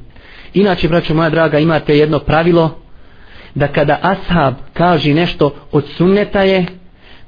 [0.54, 2.80] Inače, braćo moja draga, imate jedno pravilo
[3.56, 6.66] da kada ashab kaže nešto od sunneta je,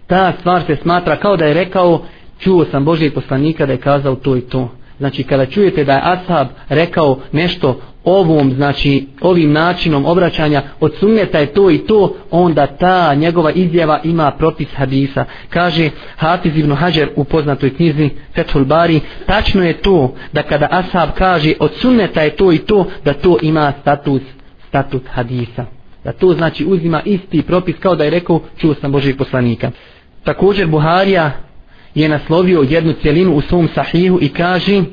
[0.07, 2.01] ta stvar se smatra kao da je rekao
[2.39, 4.69] čuo sam Božijeg poslanika da je kazao to i to.
[4.97, 11.39] Znači kada čujete da je Ashab rekao nešto ovom, znači ovim načinom obraćanja od sunneta
[11.39, 15.25] je to i to, onda ta njegova izjava ima propis hadisa.
[15.49, 21.09] Kaže Hafiz ibn Hajar u poznatoj knjizi Fethul Bari, tačno je to da kada Ashab
[21.17, 24.21] kaže od sunneta je to i to, da to ima status,
[24.67, 25.65] status hadisa.
[26.03, 29.71] Da to znači uzima isti propis kao da je rekao čuo sam Božijeg poslanika.
[30.23, 31.31] Također Buharija
[31.95, 34.83] je naslovio jednu cjelinu u svom sahihu i kaže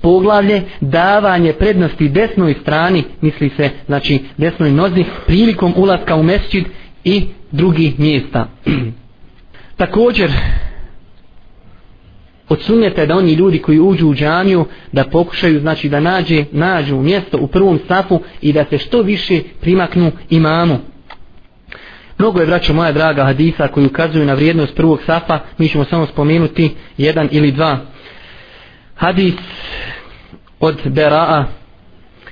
[0.00, 6.64] poglavlje davanje prednosti desnoj strani, misli se znači desnoj nozi, prilikom ulaska u mesčid
[7.04, 8.48] i drugih mjesta.
[9.76, 10.30] Također,
[12.48, 16.96] od sunneta da oni ljudi koji uđu u džamiju da pokušaju znači da nađe nađu
[16.96, 20.78] mjesto u prvom safu i da se što više primaknu imamu
[22.18, 25.38] Mnogo je, braćo moja draga, hadisa koji ukazuju na vrijednost prvog safa.
[25.58, 27.78] Mi ćemo samo spomenuti jedan ili dva.
[28.94, 29.34] Hadis
[30.60, 31.44] od Bera'a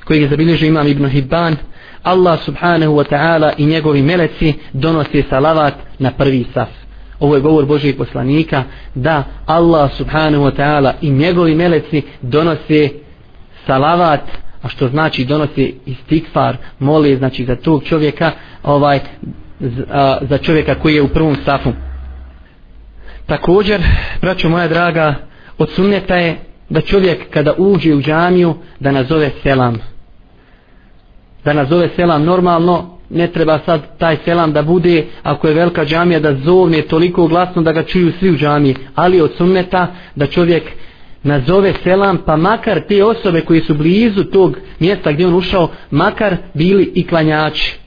[0.05, 1.57] koji je zabilježio imam Ibn Hibban.
[2.03, 6.69] Allah subhanahu wa ta'ala i njegovi meleci donose salavat na prvi saf.
[7.21, 8.65] Ovo je govor Božijeg poslanika
[8.95, 12.89] da Allah subhanahu wa ta'ala i njegovi meleci donose
[13.67, 14.21] salavat
[14.63, 19.01] a što znači donosi istikfar, moli znači za tog čovjeka ovaj
[20.21, 21.73] za čovjeka koji je u prvom safu.
[23.27, 23.81] Također,
[24.21, 25.15] braćo moja draga,
[25.59, 26.37] od sunneta je
[26.69, 29.79] da čovjek kada uđe u džamiju da nazove selam.
[31.45, 36.21] Da nazove selam normalno, ne treba sad taj selam da bude, ako je velika džamija,
[36.21, 38.77] da zovne toliko glasno da ga čuju svi u džamiji.
[38.95, 40.63] Ali od sunneta da čovjek
[41.23, 46.37] nazove selam, pa makar te osobe koji su blizu tog mjesta gdje on ušao, makar
[46.55, 47.82] bili i klanjači.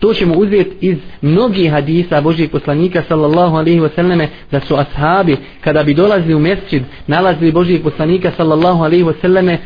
[0.00, 5.82] To ćemo uzeti iz mnogih hadisa Božijeg poslanika sallallahu alaihi wasallame da su ashabi kada
[5.82, 9.56] bi dolazili u mesčid nalazili Božijeg poslanika sallallahu alaihi wasallame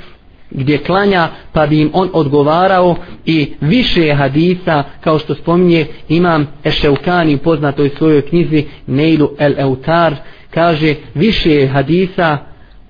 [0.50, 7.34] gdje klanja pa bi im on odgovarao i više hadisa kao što spominje imam Ešeukani
[7.34, 10.14] u poznatoj svojoj knjizi Neilu el Eutar
[10.50, 12.38] kaže više hadisa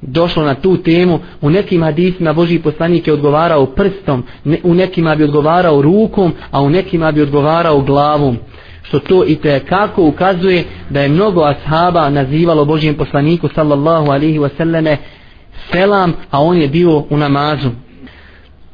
[0.06, 5.14] došlo na tu temu u nekim hadisima Boži poslanik je odgovarao prstom ne, u nekima
[5.14, 8.36] bi odgovarao rukom a u nekima bi odgovarao glavom.
[8.82, 14.38] Što to i te kako ukazuje da je mnogo ashaba nazivalo Božijem poslaniku sallallahu alihi
[14.38, 14.96] wasallame
[15.72, 17.70] selam a on je bio u namazu.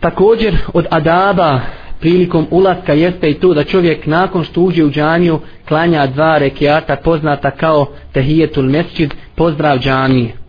[0.01, 1.61] Također od adaba
[2.01, 6.97] prilikom ulaska jeste i to da čovjek nakon što uđe u džaniju klanja dva rekiata
[6.97, 10.40] poznata kao tehijetul mesčid pozdrav džanije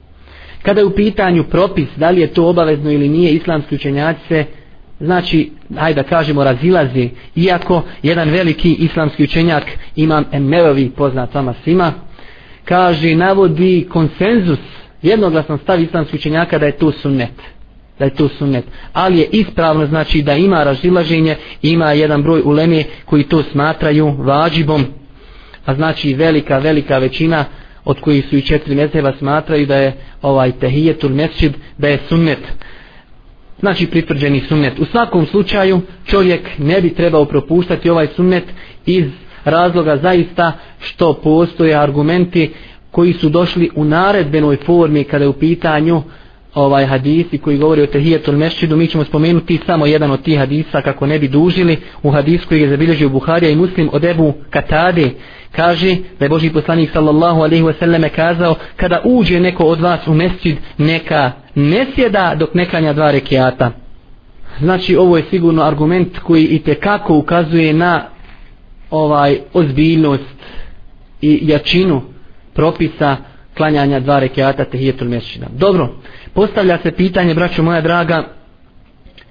[0.62, 4.45] Kada je u pitanju propis, da li je to obavezno ili nije, islamski učenjaci se,
[5.00, 7.10] znači, hajde da kažemo, razilazi.
[7.36, 9.63] Iako jedan veliki islamski učenjak,
[9.95, 11.93] imam Emelovi, poznat vama svima,
[12.65, 14.60] kaže, navodi konsenzus,
[15.02, 17.32] jednoglasno stav islamski učenjaka da je to sunnet
[18.02, 18.65] da je to sunnet.
[18.93, 24.86] Ali je ispravno znači da ima razilaženje, ima jedan broj uleme koji to smatraju vađibom,
[25.65, 27.45] a znači velika, velika većina
[27.86, 32.39] od kojih su i četiri mezheba smatraju da je ovaj tehijetul mesčid da je sunnet.
[33.60, 34.80] Znači pritvrđeni sunnet.
[34.80, 38.44] U svakom slučaju čovjek ne bi trebao propuštati ovaj sunnet
[38.86, 39.06] iz
[39.46, 42.52] razloga zaista što postoje argumenti
[42.91, 46.04] koji su došli u naredbenoj formi kada je u pitanju
[46.56, 50.82] ovaj hadisi koji govori o tehijetul mešćidu, mi ćemo spomenuti samo jedan od tih hadisa
[50.82, 55.10] kako ne bi dužili u hadisu koji je zabilježio Buharija i Muslim od Ebu Katade
[55.56, 60.08] kaže da je Boži poslanik sallallahu alaihi wa sallam kazao kada uđe neko od vas
[60.08, 63.72] u mesčid neka ne sjeda dok ne klanja dva rekiata.
[64.60, 68.04] Znači ovo je sigurno argument koji i kako ukazuje na
[68.92, 70.36] ovaj ozbiljnost
[71.22, 72.02] i jačinu
[72.54, 73.18] propisa
[73.58, 75.90] klanjanja dva rekiata tehijetul mesčida dobro
[76.34, 78.24] postavlja se pitanje braćo moja draga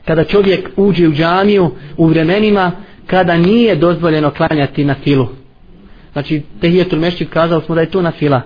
[0.04, 2.72] kada čovjek uđe u džamiju u vremenima
[3.06, 5.28] kada nije dozvoljeno klanjati na filu
[6.12, 8.42] znači tehijetul mešćid kazali smo da je to na fila.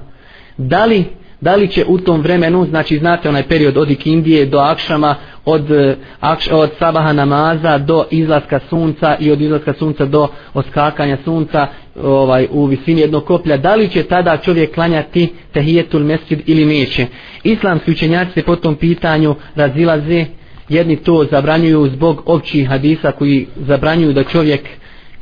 [0.56, 1.04] Da li,
[1.40, 5.70] da li će u tom vremenu znači znate onaj period od Indije do Akšama od,
[5.70, 11.66] eh, akš, od sabaha namaza do izlaska sunca i od izlaska sunca do oskakanja sunca
[12.02, 17.06] ovaj u visini jednog koplja da li će tada čovjek klanjati tehijetul mešćid ili neće?
[17.42, 20.26] Islamski učenjaci se po tom pitanju razilaze
[20.68, 24.60] jedni to zabranjuju zbog općih hadisa koji zabranjuju da čovjek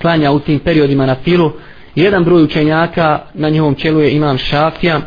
[0.01, 1.53] klanja u tim periodima na filu
[1.95, 5.01] jedan broj učenjaka na njihovom čelu je imam Šafija.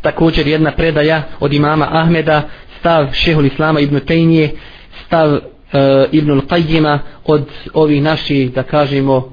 [0.00, 2.42] Također jedna predaja od imama Ahmeda
[2.80, 4.50] stav šehol Islama ibn Tejnije
[5.06, 5.40] stav e,
[6.12, 9.32] ibn Qajjima od ovih naših da kažemo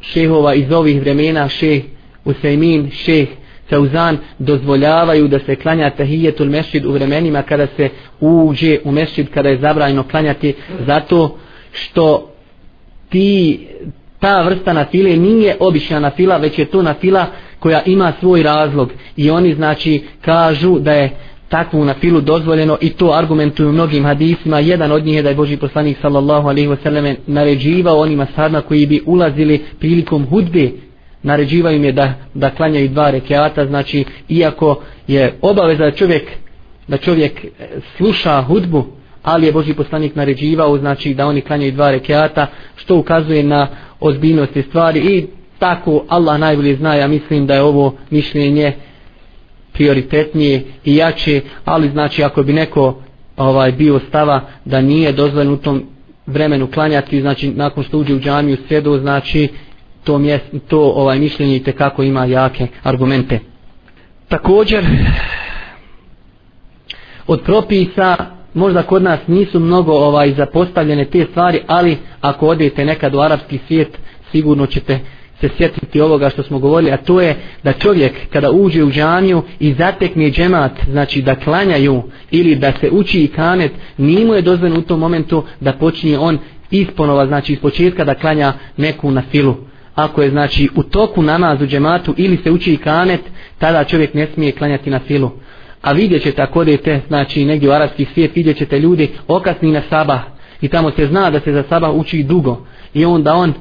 [0.00, 1.82] šehova iz ovih vremena šeh
[2.24, 3.28] Usajmin, šeh
[3.70, 7.88] Sauzan dozvoljavaju da se klanja tahijetul mešid u vremenima kada se
[8.20, 10.54] uđe u mešid kada je zabranjeno klanjati
[10.86, 11.38] zato
[11.72, 12.32] što
[13.08, 13.66] ti
[14.20, 17.26] ta vrsta nafile nije obična nafila, već je to nafila
[17.58, 18.90] koja ima svoj razlog.
[19.16, 21.10] I oni znači kažu da je
[21.48, 24.58] takvu nafilu dozvoljeno i to argumentuju mnogim hadisima.
[24.58, 28.86] Jedan od njih je da je Boži poslanik sallallahu alaihi wasallam naređivao onima sadma koji
[28.86, 30.70] bi ulazili prilikom hudbe
[31.22, 36.22] naređivaju im je da, da klanjaju dva rekiata, znači iako je obaveza da čovjek
[36.88, 37.48] da čovjek e,
[37.96, 38.86] sluša hudbu
[39.24, 42.46] ali je Boži poslanik naređivao znači da oni klanjaju dva rekiata
[42.76, 43.68] što ukazuje na
[44.00, 45.26] ozbiljnosti stvari i
[45.58, 48.72] tako Allah najbolje zna ja mislim da je ovo mišljenje
[49.72, 53.02] prioritetnije i jače, ali znači ako bi neko
[53.36, 55.82] ovaj bio stava da nije dozvoljeno u tom
[56.26, 59.48] vremenu klanjati, znači nakon što uđe u džamiju sredo, znači
[60.04, 63.40] to, mjest, to ovaj mišljenje i kako ima jake argumente.
[64.28, 64.84] Također,
[67.26, 68.16] od propisa
[68.54, 73.58] možda kod nas nisu mnogo ovaj zapostavljene te stvari, ali ako odete nekad u arapski
[73.66, 73.98] svijet,
[74.32, 74.98] sigurno ćete
[75.40, 79.42] se sjetiti ovoga što smo govorili, a to je da čovjek kada uđe u džamiju
[79.60, 84.80] i zatekne džemat, znači da klanjaju ili da se uči i kanet, nimo je dozvoljeno
[84.80, 86.38] u tom momentu da počinje on
[86.70, 89.54] isponova, znači iz početka da klanja neku na filu.
[89.94, 93.20] Ako je znači u toku namazu džematu ili se uči i kanet,
[93.58, 95.30] tada čovjek ne smije klanjati na filu.
[95.84, 99.82] A vidjet ćete ako odete, znači negdje u arabski svijet, vidjet ćete ljudi okasni na
[99.90, 100.20] sabah
[100.60, 103.52] i tamo se zna da se za sabah uči dugo i onda on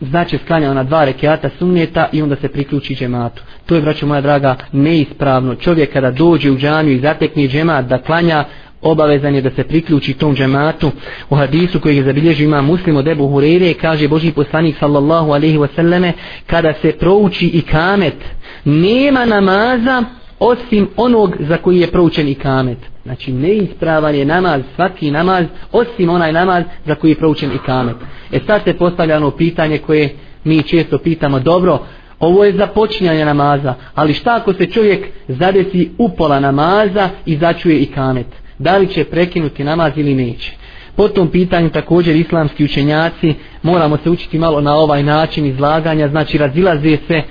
[0.00, 3.42] znači sklanja na dva rekiata sunneta i onda se priključi džematu.
[3.66, 5.54] To je, braćo moja draga, neispravno.
[5.54, 8.44] Čovjek kada dođe u džaniju i zatekne džemat da klanja,
[8.82, 10.90] obavezan je da se priključi tom džematu.
[11.30, 15.58] U hadisu koji je zabilježio ima muslim od Ebu Hureyre, kaže Boži poslanik sallallahu alaihi
[15.58, 16.12] wasallame,
[16.46, 18.16] kada se prouči i kamet,
[18.64, 20.04] nema namaza
[20.40, 22.78] osim onog za koji je proučen ikamet.
[22.78, 22.98] kamet.
[23.08, 27.96] Znači neispravan je namaz, svaki namaz, osim onaj namaz za koji je proučen i kamet.
[28.32, 30.14] E sad se postavlja ono pitanje koje
[30.44, 31.78] mi često pitamo, dobro,
[32.20, 37.86] ovo je započinjanje namaza, ali šta ako se čovjek zadesi upola namaza i začuje i
[37.86, 38.26] kamet?
[38.58, 40.52] Da li će prekinuti namaz ili neće?
[40.96, 46.38] Po tom pitanju također islamski učenjaci moramo se učiti malo na ovaj način izlaganja, znači
[46.38, 47.22] razilaze se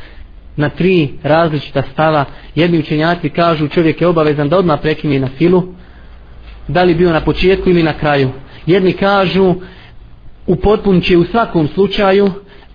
[0.58, 2.26] na tri različita stava.
[2.56, 5.64] Jedni učenjaci kažu čovjek je obavezan da odmah prekine na filu,
[6.68, 8.30] da li bio na početku ili na kraju.
[8.66, 9.56] Jedni kažu
[10.48, 12.30] u potpunči u svakom slučaju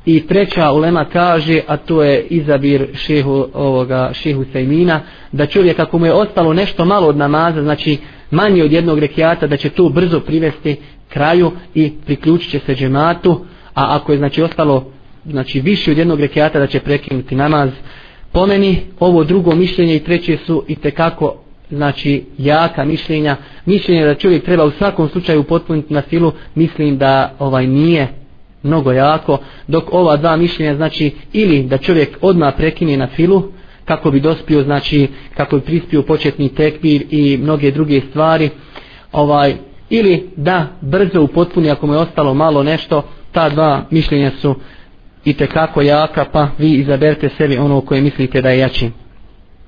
[0.07, 5.01] i treća ulema kaže, a to je izabir šehu, ovoga, šehu Sejmina,
[5.33, 7.99] da čovjek ako mu je ostalo nešto malo od namaza, znači
[8.31, 10.77] manje od jednog rekiata, da će to brzo privesti
[11.09, 14.93] kraju i priključit će se džematu, a ako je znači ostalo
[15.25, 17.71] znači više od jednog rekiata da će prekinuti namaz.
[18.33, 21.35] Po meni ovo drugo mišljenje i treće su i tekako
[21.71, 23.37] znači jaka mišljenja.
[23.67, 28.09] Mišljenje da čovjek treba u svakom slučaju potpuniti na silu, mislim da ovaj nije
[28.63, 33.43] mnogo jako, dok ova dva mišljenja znači ili da čovjek odmah prekine na filu,
[33.85, 38.51] kako bi dospio, znači kako bi prispio početni tekbir i mnoge druge stvari,
[39.13, 39.55] ovaj
[39.91, 43.03] ili da brzo upotpuni ako mu je ostalo malo nešto,
[43.33, 44.55] ta dva mišljenja su
[45.25, 48.91] i kako jaka, pa vi izaberte sebi ono koje mislite da je jači.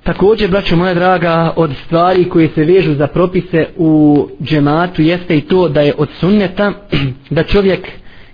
[0.02, 5.40] Također, braćo moja draga, od stvari koje se vežu za propise u džematu jeste i
[5.40, 6.72] to da je od sunneta
[7.30, 7.88] da čovjek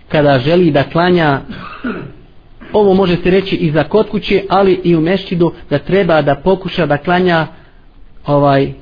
[0.08, 1.40] kada želi da klanja
[2.72, 6.34] ovo može se reći i za kod kuće, ali i u mešćidu da treba da
[6.34, 7.46] pokuša da klanja
[8.26, 8.72] ovaj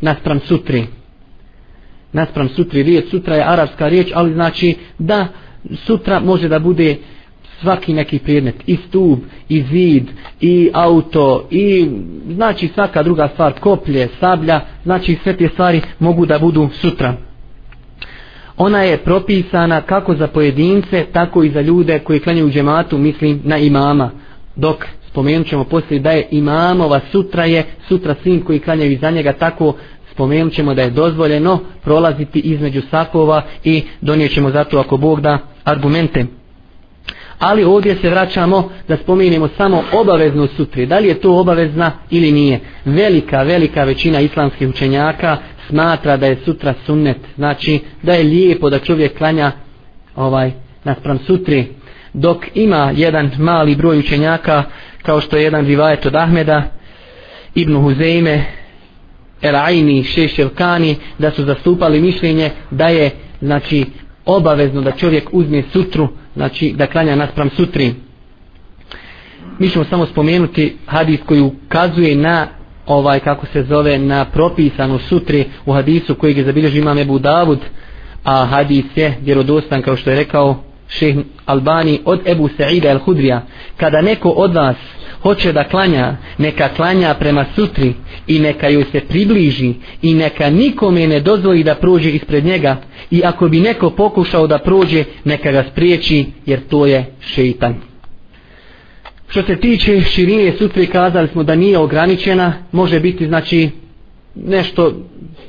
[0.00, 0.86] naspram sutri.
[2.12, 5.28] Naspram sutri, riječ sutra je arapska riječ, ali znači da
[5.86, 6.96] sutra može da bude
[7.60, 10.04] svaki neki predmet i stub i zid
[10.40, 11.88] i auto i
[12.30, 17.14] znači svaka druga stvar koplje, sablja znači sve te stvari mogu da budu sutra.
[18.56, 23.40] Ona je propisana kako za pojedince tako i za ljude koji klanjaju u džematu mislim
[23.44, 24.10] na imama.
[24.56, 24.76] Dok
[25.10, 29.74] spomenut ćemo poslije da je imamova sutra je sutra svim koji klanjaju za njega tako
[30.12, 35.38] spomenut ćemo da je dozvoljeno prolaziti između sakova i donijet ćemo zato ako Bog da
[35.64, 36.26] argumente.
[37.38, 40.86] Ali ovdje se vraćamo da spomenemo samo obaveznu sutri.
[40.86, 42.60] Da li je to obavezna ili nije?
[42.84, 45.36] Velika, velika većina islamskih učenjaka
[45.68, 47.16] smatra da je sutra sunnet.
[47.36, 49.52] Znači da je lijepo da čovjek klanja
[50.16, 50.52] ovaj
[50.84, 51.66] naspram sutri.
[52.12, 54.62] Dok ima jedan mali broj učenjaka
[55.02, 56.62] kao što je jedan rivajet od Ahmeda,
[57.54, 58.44] Ibnu Huzeime,
[59.42, 60.04] El Aini,
[61.18, 63.84] da su zastupali mišljenje da je znači
[64.26, 67.94] obavezno da čovjek uzme sutru, znači da klanja naspram sutri.
[69.58, 72.46] Mi ćemo samo spomenuti hadis koji ukazuje na
[72.86, 77.58] ovaj kako se zove na propisanu sutri u hadisu koji je zabilježio imam Ebu Davud
[78.24, 81.16] a hadis je vjerodostan kao što je rekao šeh
[81.46, 83.42] Albani od Ebu Sa'ida el Hudrija
[83.76, 84.76] kada neko od vas
[85.22, 87.94] hoće da klanja, neka klanja prema sutri
[88.26, 92.76] i neka joj se približi i neka nikome ne dozvoli da prođe ispred njega
[93.10, 97.74] i ako bi neko pokušao da prođe, neka ga spriječi jer to je šeitan.
[99.28, 103.70] Što se tiče širine sutri, kazali smo da nije ograničena, može biti znači
[104.34, 104.92] nešto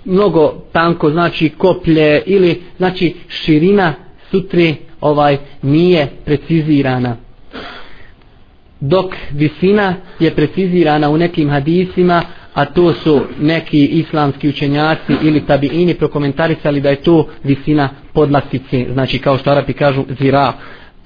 [0.05, 3.93] mnogo tanko, znači koplje ili znači širina
[4.31, 7.17] sutri ovaj nije precizirana
[8.83, 12.21] dok visina je precizirana u nekim hadisima
[12.53, 19.19] a to su neki islamski učenjaci ili tabiini prokomentarisali da je to visina podlastice, znači
[19.19, 20.53] kao što Arapi kažu zira.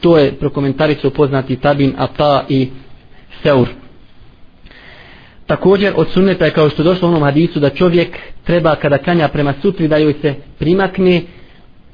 [0.01, 2.69] To je prokomentarisao poznati tabin Ata i
[3.43, 3.67] Seur.
[5.45, 9.27] Također od sunneta je kao što došlo u onom hadisu da čovjek treba kada kanja
[9.27, 11.21] prema sutri da joj se primakne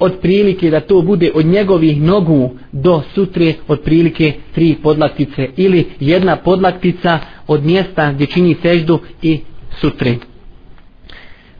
[0.04, 6.36] od prilike da to bude od njegovih nogu do sutre otprilike tri podlaktice ili jedna
[6.36, 9.40] podlaktica od mjesta gdje čini seždu i
[9.80, 10.14] sutre.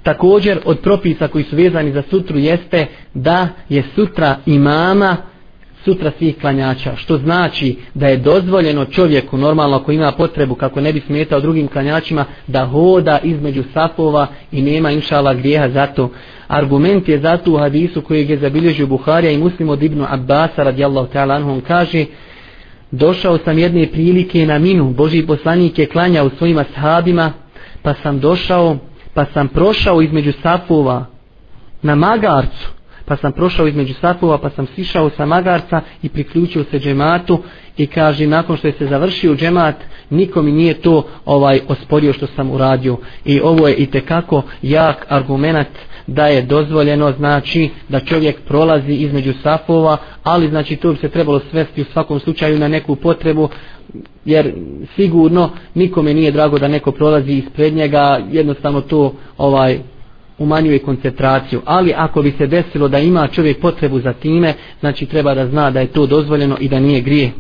[0.03, 5.17] Također od propisa koji su vezani za sutru jeste da je sutra imama
[5.85, 10.93] sutra svih klanjača, što znači da je dozvoljeno čovjeku, normalno ako ima potrebu, kako ne
[10.93, 16.11] bi smetao drugim klanjačima, da hoda između safova i nema inšala grijeha za to.
[16.49, 21.09] Argument je zato u hadisu koji je zabilježio Buharija i muslim od Ibnu Abbasa radijallahu
[21.13, 22.05] ta'ala anhu, on kaže
[22.91, 27.33] došao sam jedne prilike na minu, Boži poslanik je klanjao svojima sahabima,
[27.83, 28.77] pa sam došao,
[29.15, 31.07] pa sam prošao između safova
[31.83, 32.69] na magarcu,
[33.05, 37.43] pa sam prošao između safova, pa sam sišao sa magarca i priključio se džematu.
[37.77, 39.77] I kaže nakon što je se završio džemat,
[40.11, 42.97] niko mi nije to ovaj osporio što sam uradio.
[43.25, 45.69] I ovo je i tekako jak argument
[46.07, 51.41] da je dozvoljeno znači da čovjek prolazi između safova, ali znači to bi se trebalo
[51.51, 53.49] svesti u svakom slučaju na neku potrebu,
[54.25, 54.53] jer
[54.97, 59.79] sigurno nikome nije drago da neko prolazi ispred njega, jednostavno to ovaj
[60.39, 65.35] umanjuje koncentraciju, ali ako bi se desilo da ima čovjek potrebu za time, znači treba
[65.35, 67.33] da zna da je to dozvoljeno i da nije grije.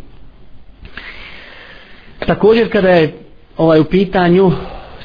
[2.27, 3.15] Također kada je
[3.57, 4.53] ovaj u pitanju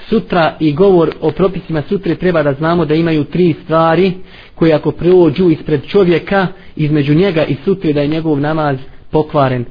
[0.10, 4.14] sutra i govor o propisima sutre treba da znamo da imaju tri stvari
[4.56, 8.78] koje ako prođu ispred čovjeka između njega i sutre da je njegov namaz
[9.12, 9.66] pokvaren.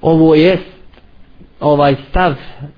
[0.00, 0.58] Ovo je
[1.60, 2.34] ovaj stav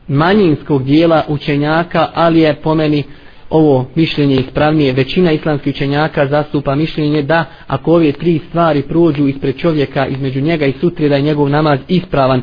[0.09, 3.03] manjinskog dijela učenjaka, ali je po meni
[3.51, 4.93] ovo mišljenje ispravnije.
[4.93, 10.67] Većina islamskih učenjaka zastupa mišljenje da ako ove tri stvari prođu ispred čovjeka između njega
[10.67, 12.43] i sutre da je njegov namaz ispravan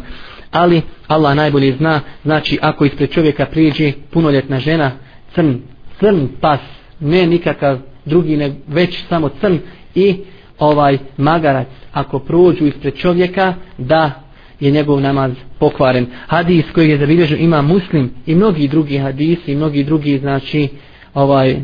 [0.51, 4.91] ali Allah najbolje zna, znači ako ispred čovjeka prijeđe punoljetna žena,
[5.35, 5.57] crn,
[5.99, 6.59] crn pas,
[6.99, 9.57] ne nikakav drugi, ne, već samo crn
[9.95, 10.17] i
[10.59, 14.23] ovaj magarac, ako prođu ispred čovjeka, da
[14.59, 16.05] je njegov namaz pokvaren.
[16.27, 20.67] Hadis koji je zabilježen ima muslim i mnogi drugi hadisi i mnogi drugi znači
[21.13, 21.59] ovaj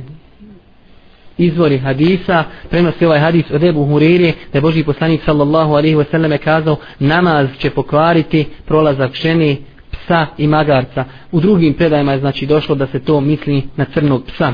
[1.37, 6.37] izvori hadisa, prenosi ovaj hadis od Ebu Hurire, da je Boži poslanik sallallahu alaihi wasallam
[6.37, 9.57] kazao, namaz će pokvariti prolazak ženi,
[9.91, 11.05] psa i magarca.
[11.31, 14.53] U drugim predajima je znači došlo da se to misli na crnog psa.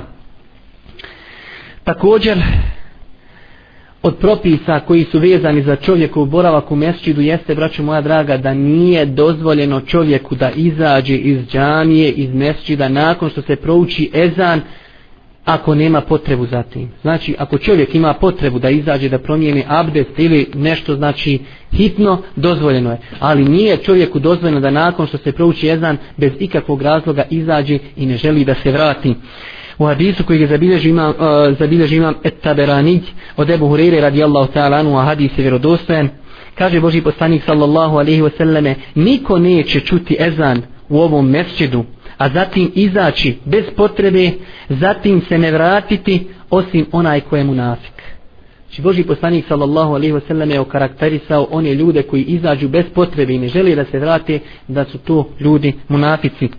[1.83, 2.37] Također,
[4.03, 8.37] od propisa koji su vezani za čovjeku u boravak u mesčidu jeste, braću moja draga,
[8.37, 14.61] da nije dozvoljeno čovjeku da izađe iz džamije, iz mesčida, nakon što se prouči ezan,
[15.45, 16.89] ako nema potrebu za tim.
[17.01, 21.39] Znači, ako čovjek ima potrebu da izađe da promijeni abdest ili nešto, znači,
[21.73, 22.97] hitno, dozvoljeno je.
[23.19, 28.05] Ali nije čovjeku dozvoljeno da nakon što se prouči jezan, bez ikakvog razloga izađe i
[28.05, 29.15] ne želi da se vrati.
[29.77, 33.03] U hadisu koji je zabilježi imam, uh, zabilježi imam et taberanić
[33.37, 36.09] od Ebu Hurire radijallahu ta'ala anu, a hadis je vjerodostojen,
[36.55, 41.85] kaže Boži poslanik sallallahu alaihi wasallame, niko neće čuti ezan u ovom mesčidu,
[42.21, 44.31] a zatim izaći bez potrebe,
[44.69, 48.03] zatim se ne vratiti osim onaj ko je munafik.
[48.65, 53.39] Znači Boži poslanik sallallahu alaihi wasallam je okarakterisao one ljude koji izađu bez potrebe i
[53.39, 56.49] ne želi da se vrate da su to ljudi munafici.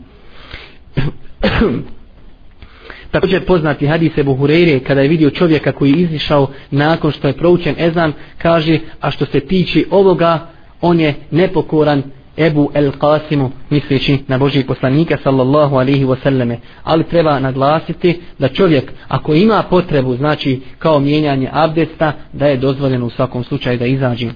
[3.11, 7.37] Također poznati hadis Ebu Hureyre kada je vidio čovjeka koji je izišao nakon što je
[7.37, 10.51] proučen ezan kaže a što se tiče ovoga
[10.81, 12.03] on je nepokoran
[12.37, 16.57] Ebu El Qasimu misleći na Božih poslanika sallallahu alihi wasallame.
[16.85, 23.07] Ali treba naglasiti da čovjek ako ima potrebu znači kao mijenjanje abdesta da je dozvoljeno
[23.07, 24.31] u svakom slučaju da izađe.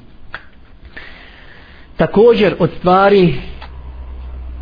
[1.97, 3.35] Također od stvari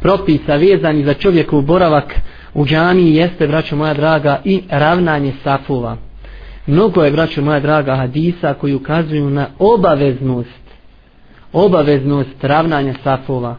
[0.00, 2.14] propisa vezani za čovjekov boravak
[2.54, 5.96] u džaniji jeste braćo moja draga i ravnanje safova.
[6.66, 10.63] Mnogo je braćo moja draga hadisa koji ukazuju na obaveznost
[11.54, 13.56] obaveznost ravnanja safova.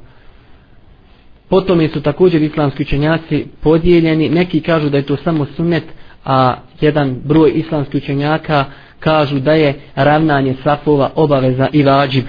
[1.49, 4.29] Potom su također islamski učenjaci podijeljeni.
[4.29, 5.83] Neki kažu da je to samo sunnet,
[6.25, 8.65] a jedan broj islamskih učenjaka
[8.99, 12.25] kažu da je ravnanje safova obaveza i vađib.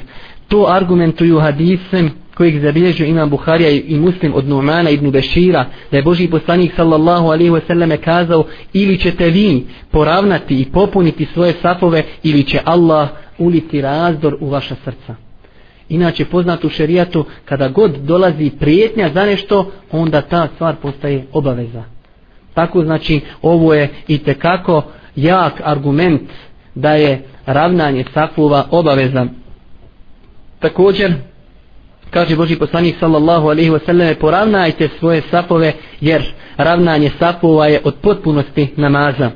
[0.49, 6.03] To argumentuju hadisem kojeg zabilježio imam Buharija i muslim od Nu'mana ibn Bešira, da je
[6.03, 12.03] Boži poslanik sallallahu alaihi wa sallam kazao ili ćete vi poravnati i popuniti svoje safove
[12.23, 13.09] ili će Allah
[13.39, 15.26] uliti razdor u vaša srca
[15.89, 21.85] Inače poznato u šerijatu kada god dolazi prijetnja za nešto, onda ta stvar postaje obaveza.
[22.55, 24.83] Tako znači ovo je i tekako
[25.17, 26.31] jak argument
[26.75, 29.27] da je ravnanje safova obaveza.
[30.59, 31.15] Također,
[32.11, 36.23] kaže Boži poslanik sallallahu alaihi wa sallam, poravnajte svoje safove jer
[36.57, 39.31] ravnanje safova je od potpunosti namaza.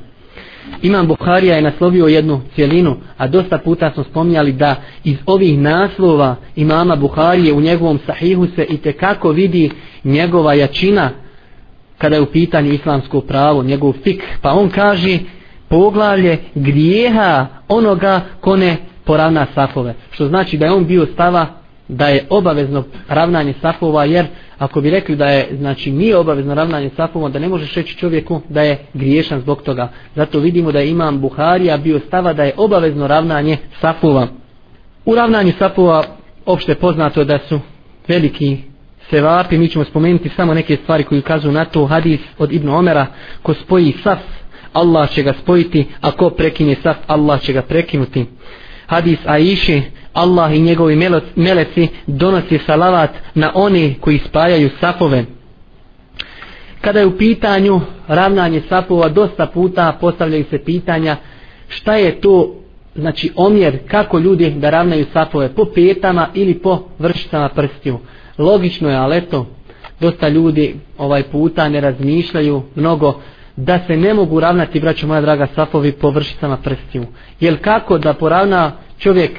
[0.82, 6.36] Imam Buharija je naslovio jednu cijelinu, a dosta puta smo spominjali da iz ovih naslova
[6.56, 9.70] imama Buharije u njegovom sahihu se i kako vidi
[10.04, 11.10] njegova jačina
[11.98, 14.22] kada je u pitanju islamsko pravo, njegov fik.
[14.42, 15.18] Pa on kaže
[15.68, 19.94] poglavlje grijeha onoga ko ne poravna safove.
[20.10, 21.59] Što znači da je on bio stava
[21.90, 24.26] da je obavezno ravnanje safova jer
[24.58, 28.40] ako bi rekli da je znači nije obavezno ravnanje safova da ne možeš reći čovjeku
[28.48, 29.88] da je griješan zbog toga.
[30.14, 34.26] Zato vidimo da je imam Buharija bio stava da je obavezno ravnanje safova.
[35.04, 36.04] U ravnanju safova
[36.46, 37.60] opšte poznato je da su
[38.08, 38.58] veliki
[39.10, 39.58] sevapi.
[39.58, 41.86] Mi ćemo spomenuti samo neke stvari koje ukazuju na to.
[41.86, 43.06] Hadis od Ibn Omera
[43.42, 44.18] ko spoji saf
[44.72, 48.26] Allah će ga spojiti a ko prekine saf Allah će ga prekinuti.
[48.86, 49.82] Hadis Aiše
[50.12, 50.96] Allah i njegovi
[51.36, 55.24] meleci donosi salavat na one koji spajaju safove.
[56.80, 61.16] Kada je u pitanju ravnanje safova, dosta puta postavljaju se pitanja
[61.68, 62.54] šta je to
[62.94, 67.98] znači omjer kako ljudi da ravnaju safove po petama ili po vršicama prstiju.
[68.38, 69.46] Logično je, ali eto,
[70.00, 73.20] dosta ljudi ovaj puta ne razmišljaju mnogo
[73.56, 77.06] da se ne mogu ravnati, braćo moja draga, safovi po vršicama prstiju.
[77.40, 79.30] Jer kako da poravna čovjek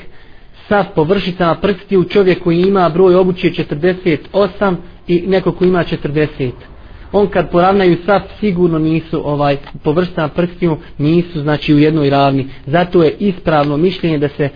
[0.72, 4.76] sav površicama prstiju čovjek koji ima broj obuće 48
[5.08, 6.52] i neko koji ima 40
[7.12, 12.48] on kad poravnaju sav sigurno nisu ovaj površicama prstiju nisu znači u jednoj ravni.
[12.66, 14.50] Zato je ispravno mišljenje da se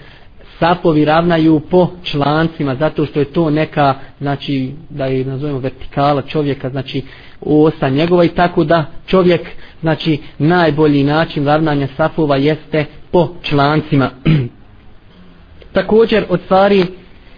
[0.60, 6.70] sapovi ravnaju po člancima zato što je to neka znači da je nazovemo vertikala čovjeka
[6.70, 7.02] znači
[7.42, 9.42] osa njegova i tako da čovjek
[9.82, 14.10] znači najbolji način ravnanja sapova jeste po člancima.
[15.76, 16.86] također od stvari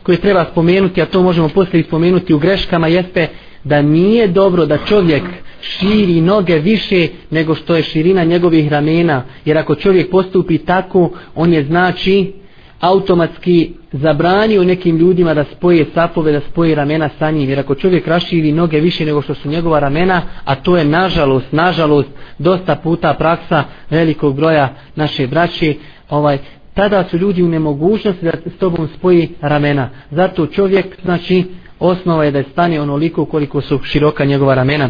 [0.04, 3.28] koje treba spomenuti, a to možemo poslije spomenuti u greškama, jeste
[3.64, 5.24] da nije dobro da čovjek
[5.62, 9.24] širi noge više nego što je širina njegovih ramena.
[9.46, 12.34] Jer ako čovjek postupi tako, on je znači
[12.80, 17.50] automatski zabranio nekim ljudima da spoje sapove, da spoje ramena sa njim.
[17.50, 21.52] Jer ako čovjek raširi noge više nego što su njegova ramena, a to je nažalost,
[21.52, 25.76] nažalost, dosta puta praksa velikog broja naše braće,
[26.10, 26.38] ovaj,
[26.78, 29.90] tada su ljudi u nemogućnosti da s tobom spoji ramena.
[30.12, 31.44] Zato čovjek, znači,
[31.80, 34.90] osnova je da stane onoliko koliko su široka njegova ramena.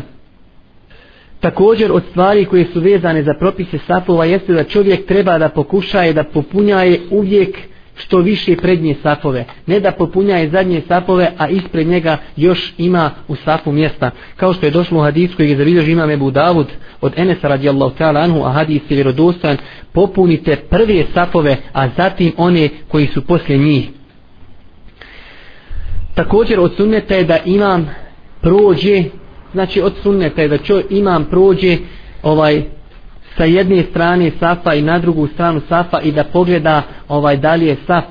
[1.40, 6.14] Također od stvari koje su vezane za propise safova jeste da čovjek treba da pokušaje
[6.14, 7.58] da popunjaje uvijek
[7.98, 9.45] što više prednje safove.
[9.66, 14.12] Ne da popunjaje zadnje safove, a ispred njega još ima u safu mjesta.
[14.36, 16.68] Kao što je došlo u hadisu koji je zavidio imam Ebu Davud
[17.02, 19.58] od Enesa radijallahu ta'ala anhu, a hadis je vjerodostojan,
[19.93, 23.89] popunite prve safove, a zatim one koji su poslije njih.
[26.16, 27.89] Također od sunneta je da imam
[28.41, 29.04] prođe,
[29.54, 31.78] znači od sunneta je da čo imam prođe
[32.24, 32.77] ovaj
[33.38, 38.04] sa jedne strane safa i na drugu stranu safa i da pogleda ovaj dalje saf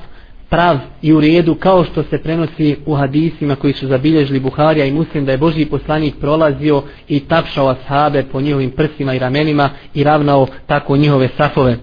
[0.48, 4.92] prav i u redu kao što se prenosi u hadisima koji su zabilježili Buharija i
[4.92, 10.04] Muslim da je Božji poslanik prolazio i tapšao ashabe po njihovim prsima i ramenima i
[10.04, 11.76] ravnao tako njihove safove.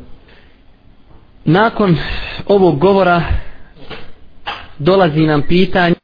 [1.45, 1.97] Nakon
[2.47, 3.21] ovog govora
[4.79, 5.95] dolazi nam pitanje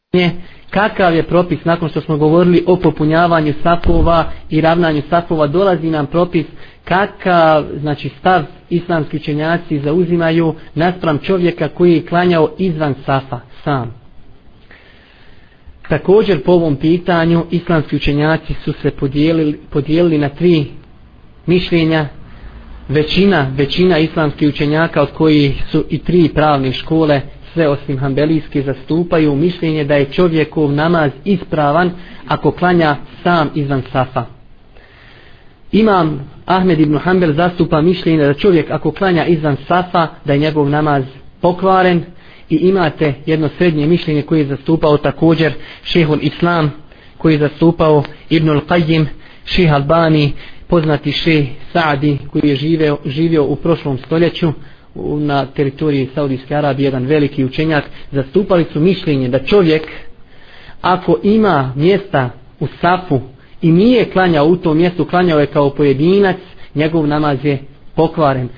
[0.69, 6.05] kakav je propis nakon što smo govorili o popunjavanju safova i ravnanju safova dolazi nam
[6.05, 6.45] propis
[6.89, 13.99] kakav znači stav islamski učenjaci zauzimaju naspram čovjeka koji je klanjao izvan safa sam
[15.89, 20.65] također po ovom pitanju islamski učenjaci su se podijelili, podijelili na tri
[21.45, 22.07] mišljenja
[22.89, 27.21] većina većina islamskih učenjaka od koji su i tri pravne škole
[27.53, 31.91] sve osim hambelijske zastupaju mišljenje da je čovjekov namaz ispravan
[32.27, 34.38] ako klanja sam izvan safa.
[35.71, 40.69] Imam Ahmed ibn Hanbel zastupa mišljenje da čovjek ako klanja izvan safa da je njegov
[40.69, 41.03] namaz
[41.41, 42.03] pokvaren.
[42.49, 45.53] I imate jedno srednje mišljenje koje je zastupao također
[45.83, 46.71] šehul Islam
[47.17, 49.05] koji je zastupao Ibn al-Qayyim,
[49.45, 50.31] šeh Albani,
[50.67, 54.53] poznati šeh Saadi koji je živeo, živio u prošlom stoljeću
[55.19, 57.83] na teritoriji Saudijske Arabije jedan veliki učenjak.
[58.11, 59.87] Zastupali su mišljenje da čovjek
[60.81, 63.21] ako ima mjesta u safu
[63.61, 66.37] i nije klanjao u tom mjestu klanjao je kao pojedinac
[66.75, 67.59] njegov namaz je
[67.95, 68.49] pokvaren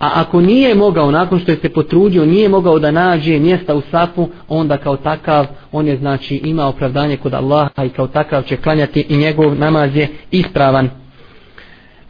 [0.00, 3.82] A ako nije mogao, nakon što je se potrudio, nije mogao da nađe mjesta u
[3.90, 8.56] sapu, onda kao takav, on je znači ima opravdanje kod Allaha i kao takav će
[8.56, 10.90] klanjati i njegov namaz je ispravan.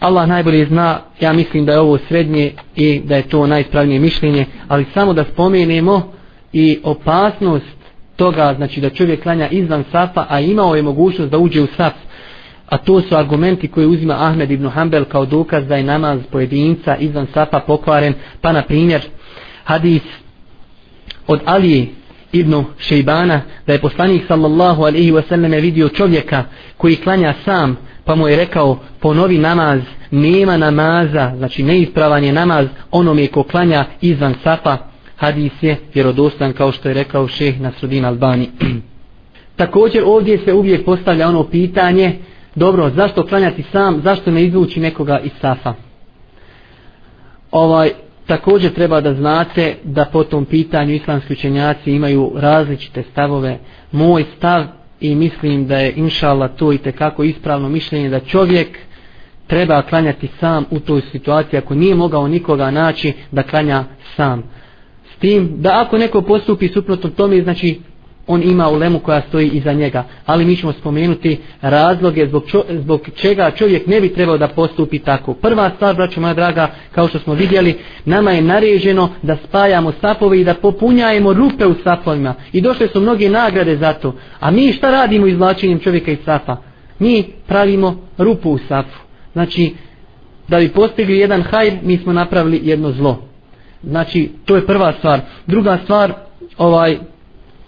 [0.00, 4.46] Allah najbolje zna, ja mislim da je ovo srednje i da je to najispravnije mišljenje,
[4.68, 6.12] ali samo da spomenemo
[6.52, 7.79] i opasnost
[8.20, 11.92] toga, znači da čovjek klanja izvan safa, a imao je mogućnost da uđe u saf,
[12.66, 16.96] a to su argumenti koje uzima Ahmed ibn Hanbel kao dokaz da je namaz pojedinca
[16.96, 19.02] izvan safa pokvaren, pa na primjer
[19.64, 20.02] hadis
[21.26, 21.86] od Alije
[22.32, 26.44] ibn Šejbana da je poslanik sallallahu alaihi wasallam vidio čovjeka
[26.76, 32.66] koji klanja sam pa mu je rekao ponovi namaz nema namaza znači neispravan je namaz
[32.90, 34.89] onome ko klanja izvan safa
[35.20, 38.50] hadis je vjerodostan kao što je rekao šeh Nasrudin Albani.
[39.56, 42.18] Također ovdje se uvijek postavlja ono pitanje
[42.54, 45.74] dobro zašto klanjati sam zašto ne izvući nekoga iz safa?
[47.50, 47.90] Ovaj
[48.26, 53.58] također treba da znate da po tom pitanju islamski učenjaci imaju različite stavove.
[53.92, 54.64] Moj stav
[55.00, 58.78] i mislim da je inšala to i tekako ispravno mišljenje da čovjek
[59.46, 63.84] treba klanjati sam u toj situaciji ako nije mogao nikoga naći da klanja
[64.16, 64.59] sam
[65.20, 67.80] tim da ako neko postupi suprotno tome znači
[68.26, 70.04] on ima ulemu koja stoji iza njega.
[70.26, 74.98] Ali mi ćemo spomenuti razloge zbog, čo, zbog čega čovjek ne bi trebao da postupi
[74.98, 75.34] tako.
[75.34, 80.40] Prva stvar, braćo moja draga, kao što smo vidjeli, nama je naređeno da spajamo sapove
[80.40, 82.34] i da popunjajemo rupe u sapovima.
[82.52, 84.14] I došle su mnoge nagrade za to.
[84.40, 86.56] A mi šta radimo izvlačenjem čovjeka iz sapa?
[86.98, 88.96] Mi pravimo rupu u sapu.
[89.32, 89.74] Znači,
[90.48, 93.29] da bi postigli jedan hajr, mi smo napravili jedno zlo.
[93.82, 95.20] Znači, to je prva stvar.
[95.46, 96.12] Druga stvar,
[96.58, 96.98] ovaj,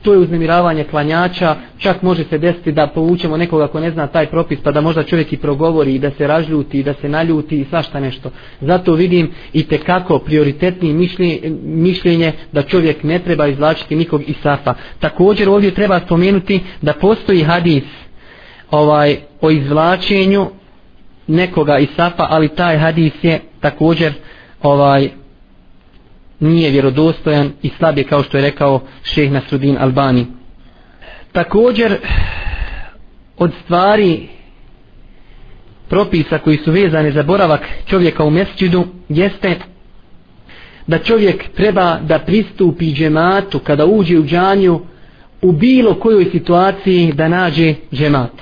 [0.03, 4.27] to je uznemiravanje klanjača, čak može se desiti da povučemo nekoga ko ne zna taj
[4.27, 7.61] propis, pa da možda čovjek i progovori, i da se ražljuti, i da se naljuti
[7.61, 8.31] i svašta nešto.
[8.61, 14.37] Zato vidim i te kako prioritetni mišljenje, mišljenje da čovjek ne treba izvlačiti nikog iz
[14.43, 14.75] safa.
[14.99, 17.85] Također ovdje treba spomenuti da postoji hadis
[18.71, 20.47] ovaj o izvlačenju
[21.27, 24.13] nekoga iz safa, ali taj hadis je također
[24.63, 25.22] ovaj
[26.43, 30.27] nije vjerodostojan i slab je kao što je rekao šeh Nasrudin Albani.
[31.33, 31.97] Također
[33.39, 34.29] od stvari
[35.89, 39.57] propisa koji su vezane za boravak čovjeka u mesčidu jeste
[40.87, 44.81] da čovjek treba da pristupi džematu kada uđe u džanju
[45.43, 48.33] u bilo kojoj situaciji da nađe džemat.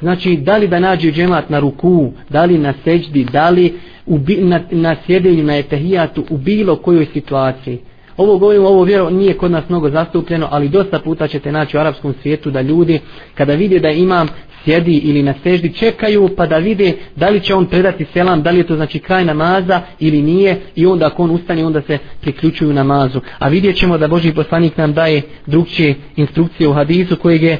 [0.00, 3.74] Znači, da li da nađe džemat na ruku, da li na seđdi, da li
[4.06, 7.78] u, na, na sjedenju, na etahijatu, u bilo kojoj situaciji.
[8.16, 11.80] Ovo govorimo, ovo vjero nije kod nas mnogo zastupljeno, ali dosta puta ćete naći u
[11.80, 13.00] arapskom svijetu da ljudi,
[13.34, 14.28] kada vide da imam
[14.64, 18.50] sjedi ili na seždi, čekaju pa da vide da li će on predati selam, da
[18.50, 21.98] li je to znači kraj namaza ili nije i onda ako on ustane, onda se
[22.20, 23.20] priključuju namazu.
[23.38, 27.58] A vidjet ćemo da Boži poslanik nam daje drugčije instrukcije u hadisu kojeg je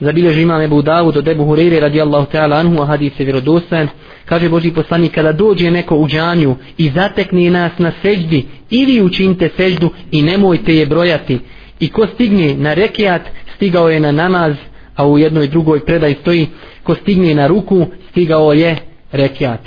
[0.00, 3.88] zabilježi imam Ebu Davud od Ebu Hureyre radijallahu ta'ala anhu, a hadis je vjerodostan,
[4.24, 9.50] kaže Boži poslanik, kada dođe neko u džanju i zatekne nas na seždi, ili učinite
[9.56, 11.38] seždu i nemojte je brojati.
[11.80, 13.22] I ko stigne na rekiat,
[13.56, 14.56] stigao je na namaz,
[14.96, 16.46] a u jednoj drugoj predaj stoji,
[16.82, 18.76] ko stigne na ruku, stigao je
[19.12, 19.60] rekiat.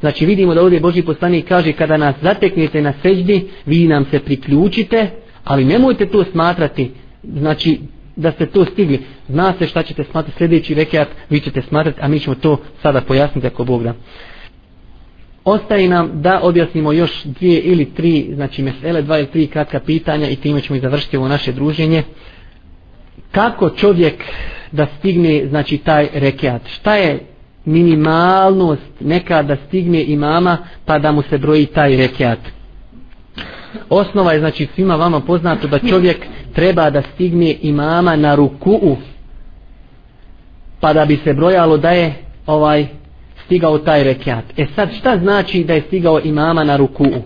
[0.00, 4.18] Znači vidimo da ovdje Boži poslanik kaže, kada nas zateknete na seždi, vi nam se
[4.18, 5.10] priključite,
[5.44, 6.90] ali nemojte to smatrati,
[7.22, 7.80] znači
[8.18, 9.00] da ste to stigli.
[9.28, 13.00] Zna se šta ćete smatrati sljedeći rekiat, vi ćete smatrati, a mi ćemo to sada
[13.00, 13.94] pojasniti ako Bog da.
[15.44, 20.28] Ostaje nam da objasnimo još dvije ili tri, znači mesele, dva ili tri kratka pitanja
[20.28, 22.02] i time ćemo i završiti ovo naše druženje.
[23.30, 24.24] Kako čovjek
[24.72, 26.62] da stigne, znači, taj rekiat?
[26.68, 27.20] Šta je
[27.64, 32.38] minimalnost neka da stigne imama pa da mu se broji taj rekiat?
[33.90, 38.96] Osnova je, znači, svima vama poznato da čovjek treba da stigne imama na ruku'u
[40.80, 42.14] pa da bi se brojalo da je
[42.46, 42.86] ovaj
[43.44, 44.44] stigao taj rekiat.
[44.56, 47.20] E sad šta znači da je stigao imama na ruku'u?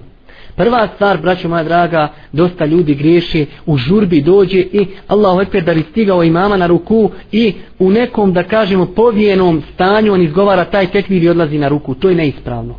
[0.56, 5.74] Prva stvar, braćo moja draga, dosta ljudi griješi, u žurbi dođe i Allahu ekber da
[5.74, 10.86] bi stigao imama na ruku i u nekom, da kažemo, povijenom stanju on izgovara taj
[10.86, 11.94] tekvir i odlazi na ruku.
[11.94, 12.74] To je neispravno.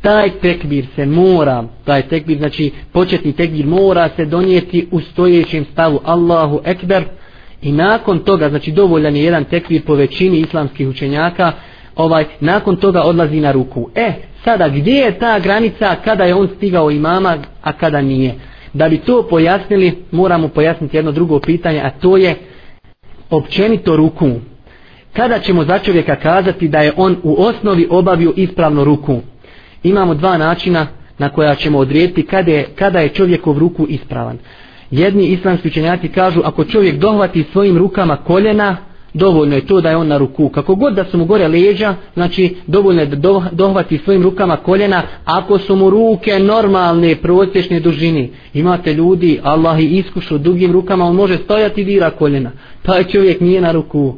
[0.00, 6.00] Taj tekbir se mora, taj tekbir, znači početni tekbir mora se donijeti u stojećem stavu
[6.04, 7.04] Allahu Ekber
[7.62, 11.52] i nakon toga, znači dovoljan je jedan tekbir po većini islamskih učenjaka,
[11.96, 13.90] ovaj, nakon toga odlazi na ruku.
[13.94, 14.12] E,
[14.44, 18.34] sada gdje je ta granica kada je on stigao imama, a kada nije?
[18.72, 22.34] Da bi to pojasnili, moramo pojasniti jedno drugo pitanje, a to je
[23.30, 24.30] općenito ruku.
[25.12, 29.20] Kada ćemo za čovjeka kazati da je on u osnovi obavio ispravno ruku?
[29.88, 30.86] Imamo dva načina
[31.18, 34.38] na koja ćemo odrijeti kada je, kada je čovjekov ruku ispravan.
[34.90, 38.76] Jedni islamski učenjaci kažu ako čovjek dohvati svojim rukama koljena,
[39.14, 40.48] dovoljno je to da je on na ruku.
[40.48, 45.02] Kako god da su mu gore leđa, znači dovoljno je da dohvati svojim rukama koljena,
[45.24, 48.28] ako su mu ruke normalne, prosječne dužine.
[48.54, 52.50] Imate ljudi, Allah i iskušu dugim rukama, on može stojati i dira koljena.
[52.82, 54.14] Taj čovjek nije na ruku.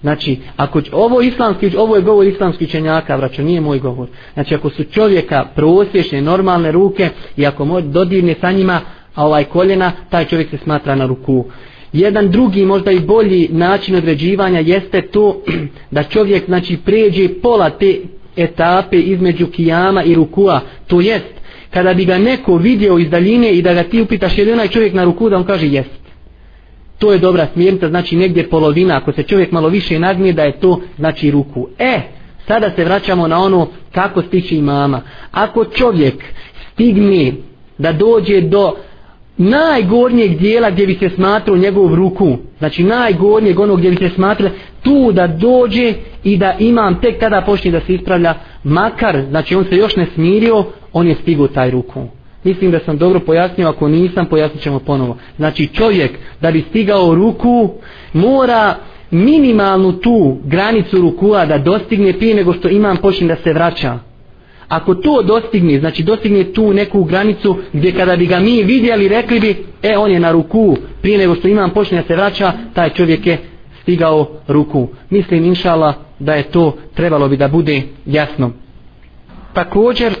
[0.00, 4.08] Znači, ako ovo islamski, ovo je govor islamski čenjaka, vraćo, nije moj govor.
[4.34, 8.80] Znači, ako su čovjeka prosječne, normalne ruke i ako dodirne sa njima,
[9.14, 11.44] a ovaj koljena, taj čovjek se smatra na ruku.
[11.92, 15.42] Jedan drugi, možda i bolji način određivanja jeste to
[15.90, 17.96] da čovjek znači pređe pola te
[18.36, 20.60] etape između kijama i rukua.
[20.86, 21.40] To jest,
[21.70, 24.68] kada bi ga neko vidio iz daljine i da ga ti upitaš je li onaj
[24.68, 25.99] čovjek na ruku, da on kaže jest.
[27.00, 28.96] To je dobra smjernica, znači negdje polovina.
[28.96, 31.68] Ako se čovjek malo više nagnije da je to znači ruku.
[31.78, 32.00] E,
[32.46, 35.02] sada se vraćamo na ono kako stići imama.
[35.30, 36.24] Ako čovjek
[36.72, 37.32] stigne
[37.78, 38.74] da dođe do
[39.36, 44.50] najgornjeg dijela gdje bi se smatrao njegov ruku, znači najgornjeg onog gdje bi se smatrao
[44.82, 45.94] tu da dođe
[46.24, 48.34] i da imam tek tada počne da se ispravlja,
[48.64, 52.19] makar, znači on se još ne smirio, on je stigao taj ruku.
[52.44, 55.16] Mislim da sam dobro pojasnio, ako nisam, pojasnit ćemo ponovo.
[55.36, 56.10] Znači čovjek
[56.40, 57.70] da bi stigao ruku,
[58.12, 58.74] mora
[59.10, 63.98] minimalnu tu granicu rukua da dostigne prije nego što imam počne da se vraća
[64.70, 69.40] ako to dostigne, znači dostigne tu neku granicu gdje kada bi ga mi vidjeli rekli
[69.40, 72.90] bi, e on je na ruku, prije nego što imam počne da se vraća, taj
[72.90, 73.38] čovjek je
[73.82, 74.88] stigao ruku.
[75.10, 78.50] Mislim inšala da je to trebalo bi da bude jasno.
[79.52, 80.14] Također,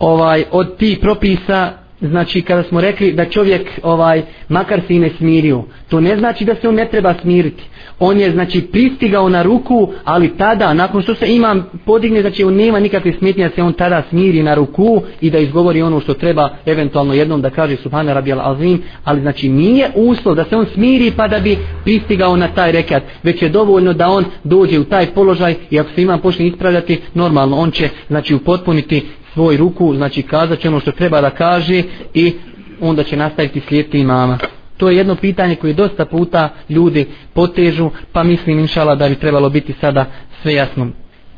[0.00, 5.10] ovaj od tih propisa znači kada smo rekli da čovjek ovaj makar se i ne
[5.18, 7.62] smirio to ne znači da se on ne treba smiriti.
[7.98, 12.54] On je znači pristigao na ruku ali tada nakon što se imam podigne znači on
[12.54, 16.14] nema nikakve smetnje da se on tada smiri na ruku i da izgovori ono što
[16.14, 20.66] treba eventualno jednom da kaže subhana rabijal azim ali znači nije uslov da se on
[20.74, 24.84] smiri pa da bi pristigao na taj rekat već je dovoljno da on dođe u
[24.84, 29.02] taj položaj i ako se imam počne ispravljati normalno on će znači upotpuniti
[29.34, 31.82] svoj ruku, znači kazat će ono što treba da kaže
[32.14, 32.32] i
[32.80, 34.38] onda će nastaviti slijediti imama.
[34.76, 39.50] To je jedno pitanje koje dosta puta ljudi potežu, pa mislim inšala da bi trebalo
[39.50, 40.06] biti sada
[40.42, 40.88] sve jasno.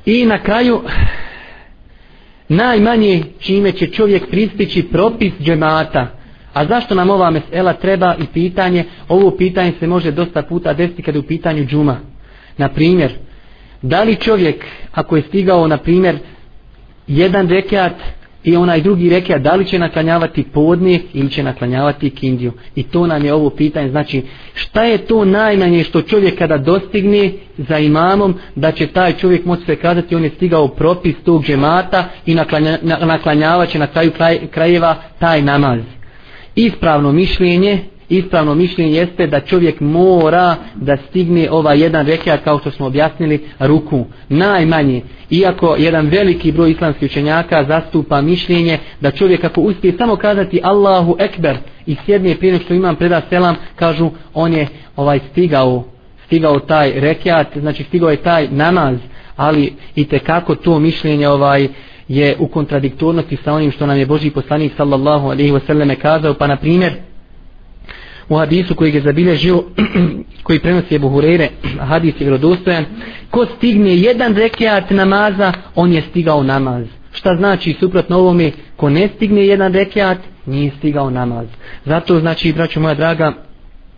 [0.07, 0.81] I na kraju,
[2.49, 6.07] najmanje čime će čovjek pristići propis džemata,
[6.53, 8.85] A zašto nam ova mesela treba i pitanje?
[9.09, 11.97] Ovo pitanje se može dosta puta desiti kada je u pitanju džuma.
[12.57, 13.13] Na primjer,
[13.83, 16.19] da li čovjek, ako je stigao, na primjer,
[17.07, 17.93] jedan rekat
[18.45, 22.53] i onaj drugi rekat da li će naklanjavati podne ili će naklanjavati kindiju?
[22.75, 23.91] I to nam je ovo pitanje.
[23.91, 24.23] Znači
[24.55, 29.65] šta je to najmanje što čovjek kada dostigne za imamom da će taj čovjek moći
[29.67, 34.97] se kazati on je stigao propis tog džemata i naklanja, naklanjavaće na kraju kraj, krajeva
[35.19, 35.81] taj namaz.
[36.55, 42.71] Ispravno mišljenje ispravno mišljenje jeste da čovjek mora da stigne ovaj jedan rekiat kao što
[42.71, 45.03] smo objasnili ruku najmanje.
[45.31, 51.17] Iako jedan veliki broj islamskih učenjaka zastupa mišljenje da čovjek ako uspije samo kazati Allahu
[51.19, 55.85] Ekber i sjedne prije što imam preda selam kažu on je ovaj stigao
[56.33, 58.99] stigao taj rekiat znači stigao je taj namaz.
[59.37, 61.69] Ali i te kako to mišljenje ovaj
[62.09, 66.35] je u kontradiktornosti sa onim što nam je Boži poslanik sallallahu alaihi wasallam kazao.
[66.35, 66.93] Pa na primjer
[68.33, 69.63] u hadisu koji je zabilježio
[70.47, 71.49] koji prenosi Ebu Hureyre
[71.81, 72.85] hadis je vjerodostojan
[73.31, 76.87] ko stigne jedan rekiat namaza on je stigao namaz.
[77.13, 81.47] Šta znači suprotno ovome ko ne stigne jedan rekiat nije stigao namaz.
[81.85, 83.33] Zato znači braćo moja draga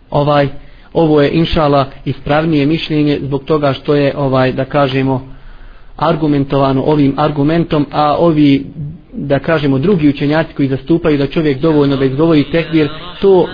[0.09, 0.47] ovaj
[0.93, 5.35] ovo je inšala ispravnije mišljenje zbog toga što je ovaj da kažemo
[5.97, 8.65] argumentovano ovim argumentom a ovi
[9.13, 12.89] da kažemo drugi učenjaci koji zastupaju da čovjek dovoljno da izgovori tekbir
[13.21, 13.47] to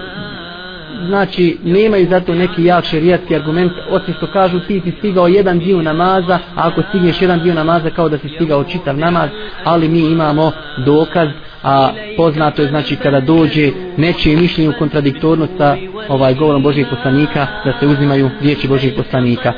[1.08, 5.82] znači nemaju zato neki jak šerijatski argument osim što kažu ti si stigao jedan dio
[5.82, 9.30] namaza a ako stigneš jedan dio namaza kao da si stigao čitav namaz
[9.64, 10.52] ali mi imamo
[10.86, 11.30] dokaz
[11.64, 15.78] a poznato je znači kada dođe nečije mišljenje u kontradiktornost sa
[16.10, 19.54] ovaj govorom Božih poslanika da se uzimaju riječi Božih poslanika.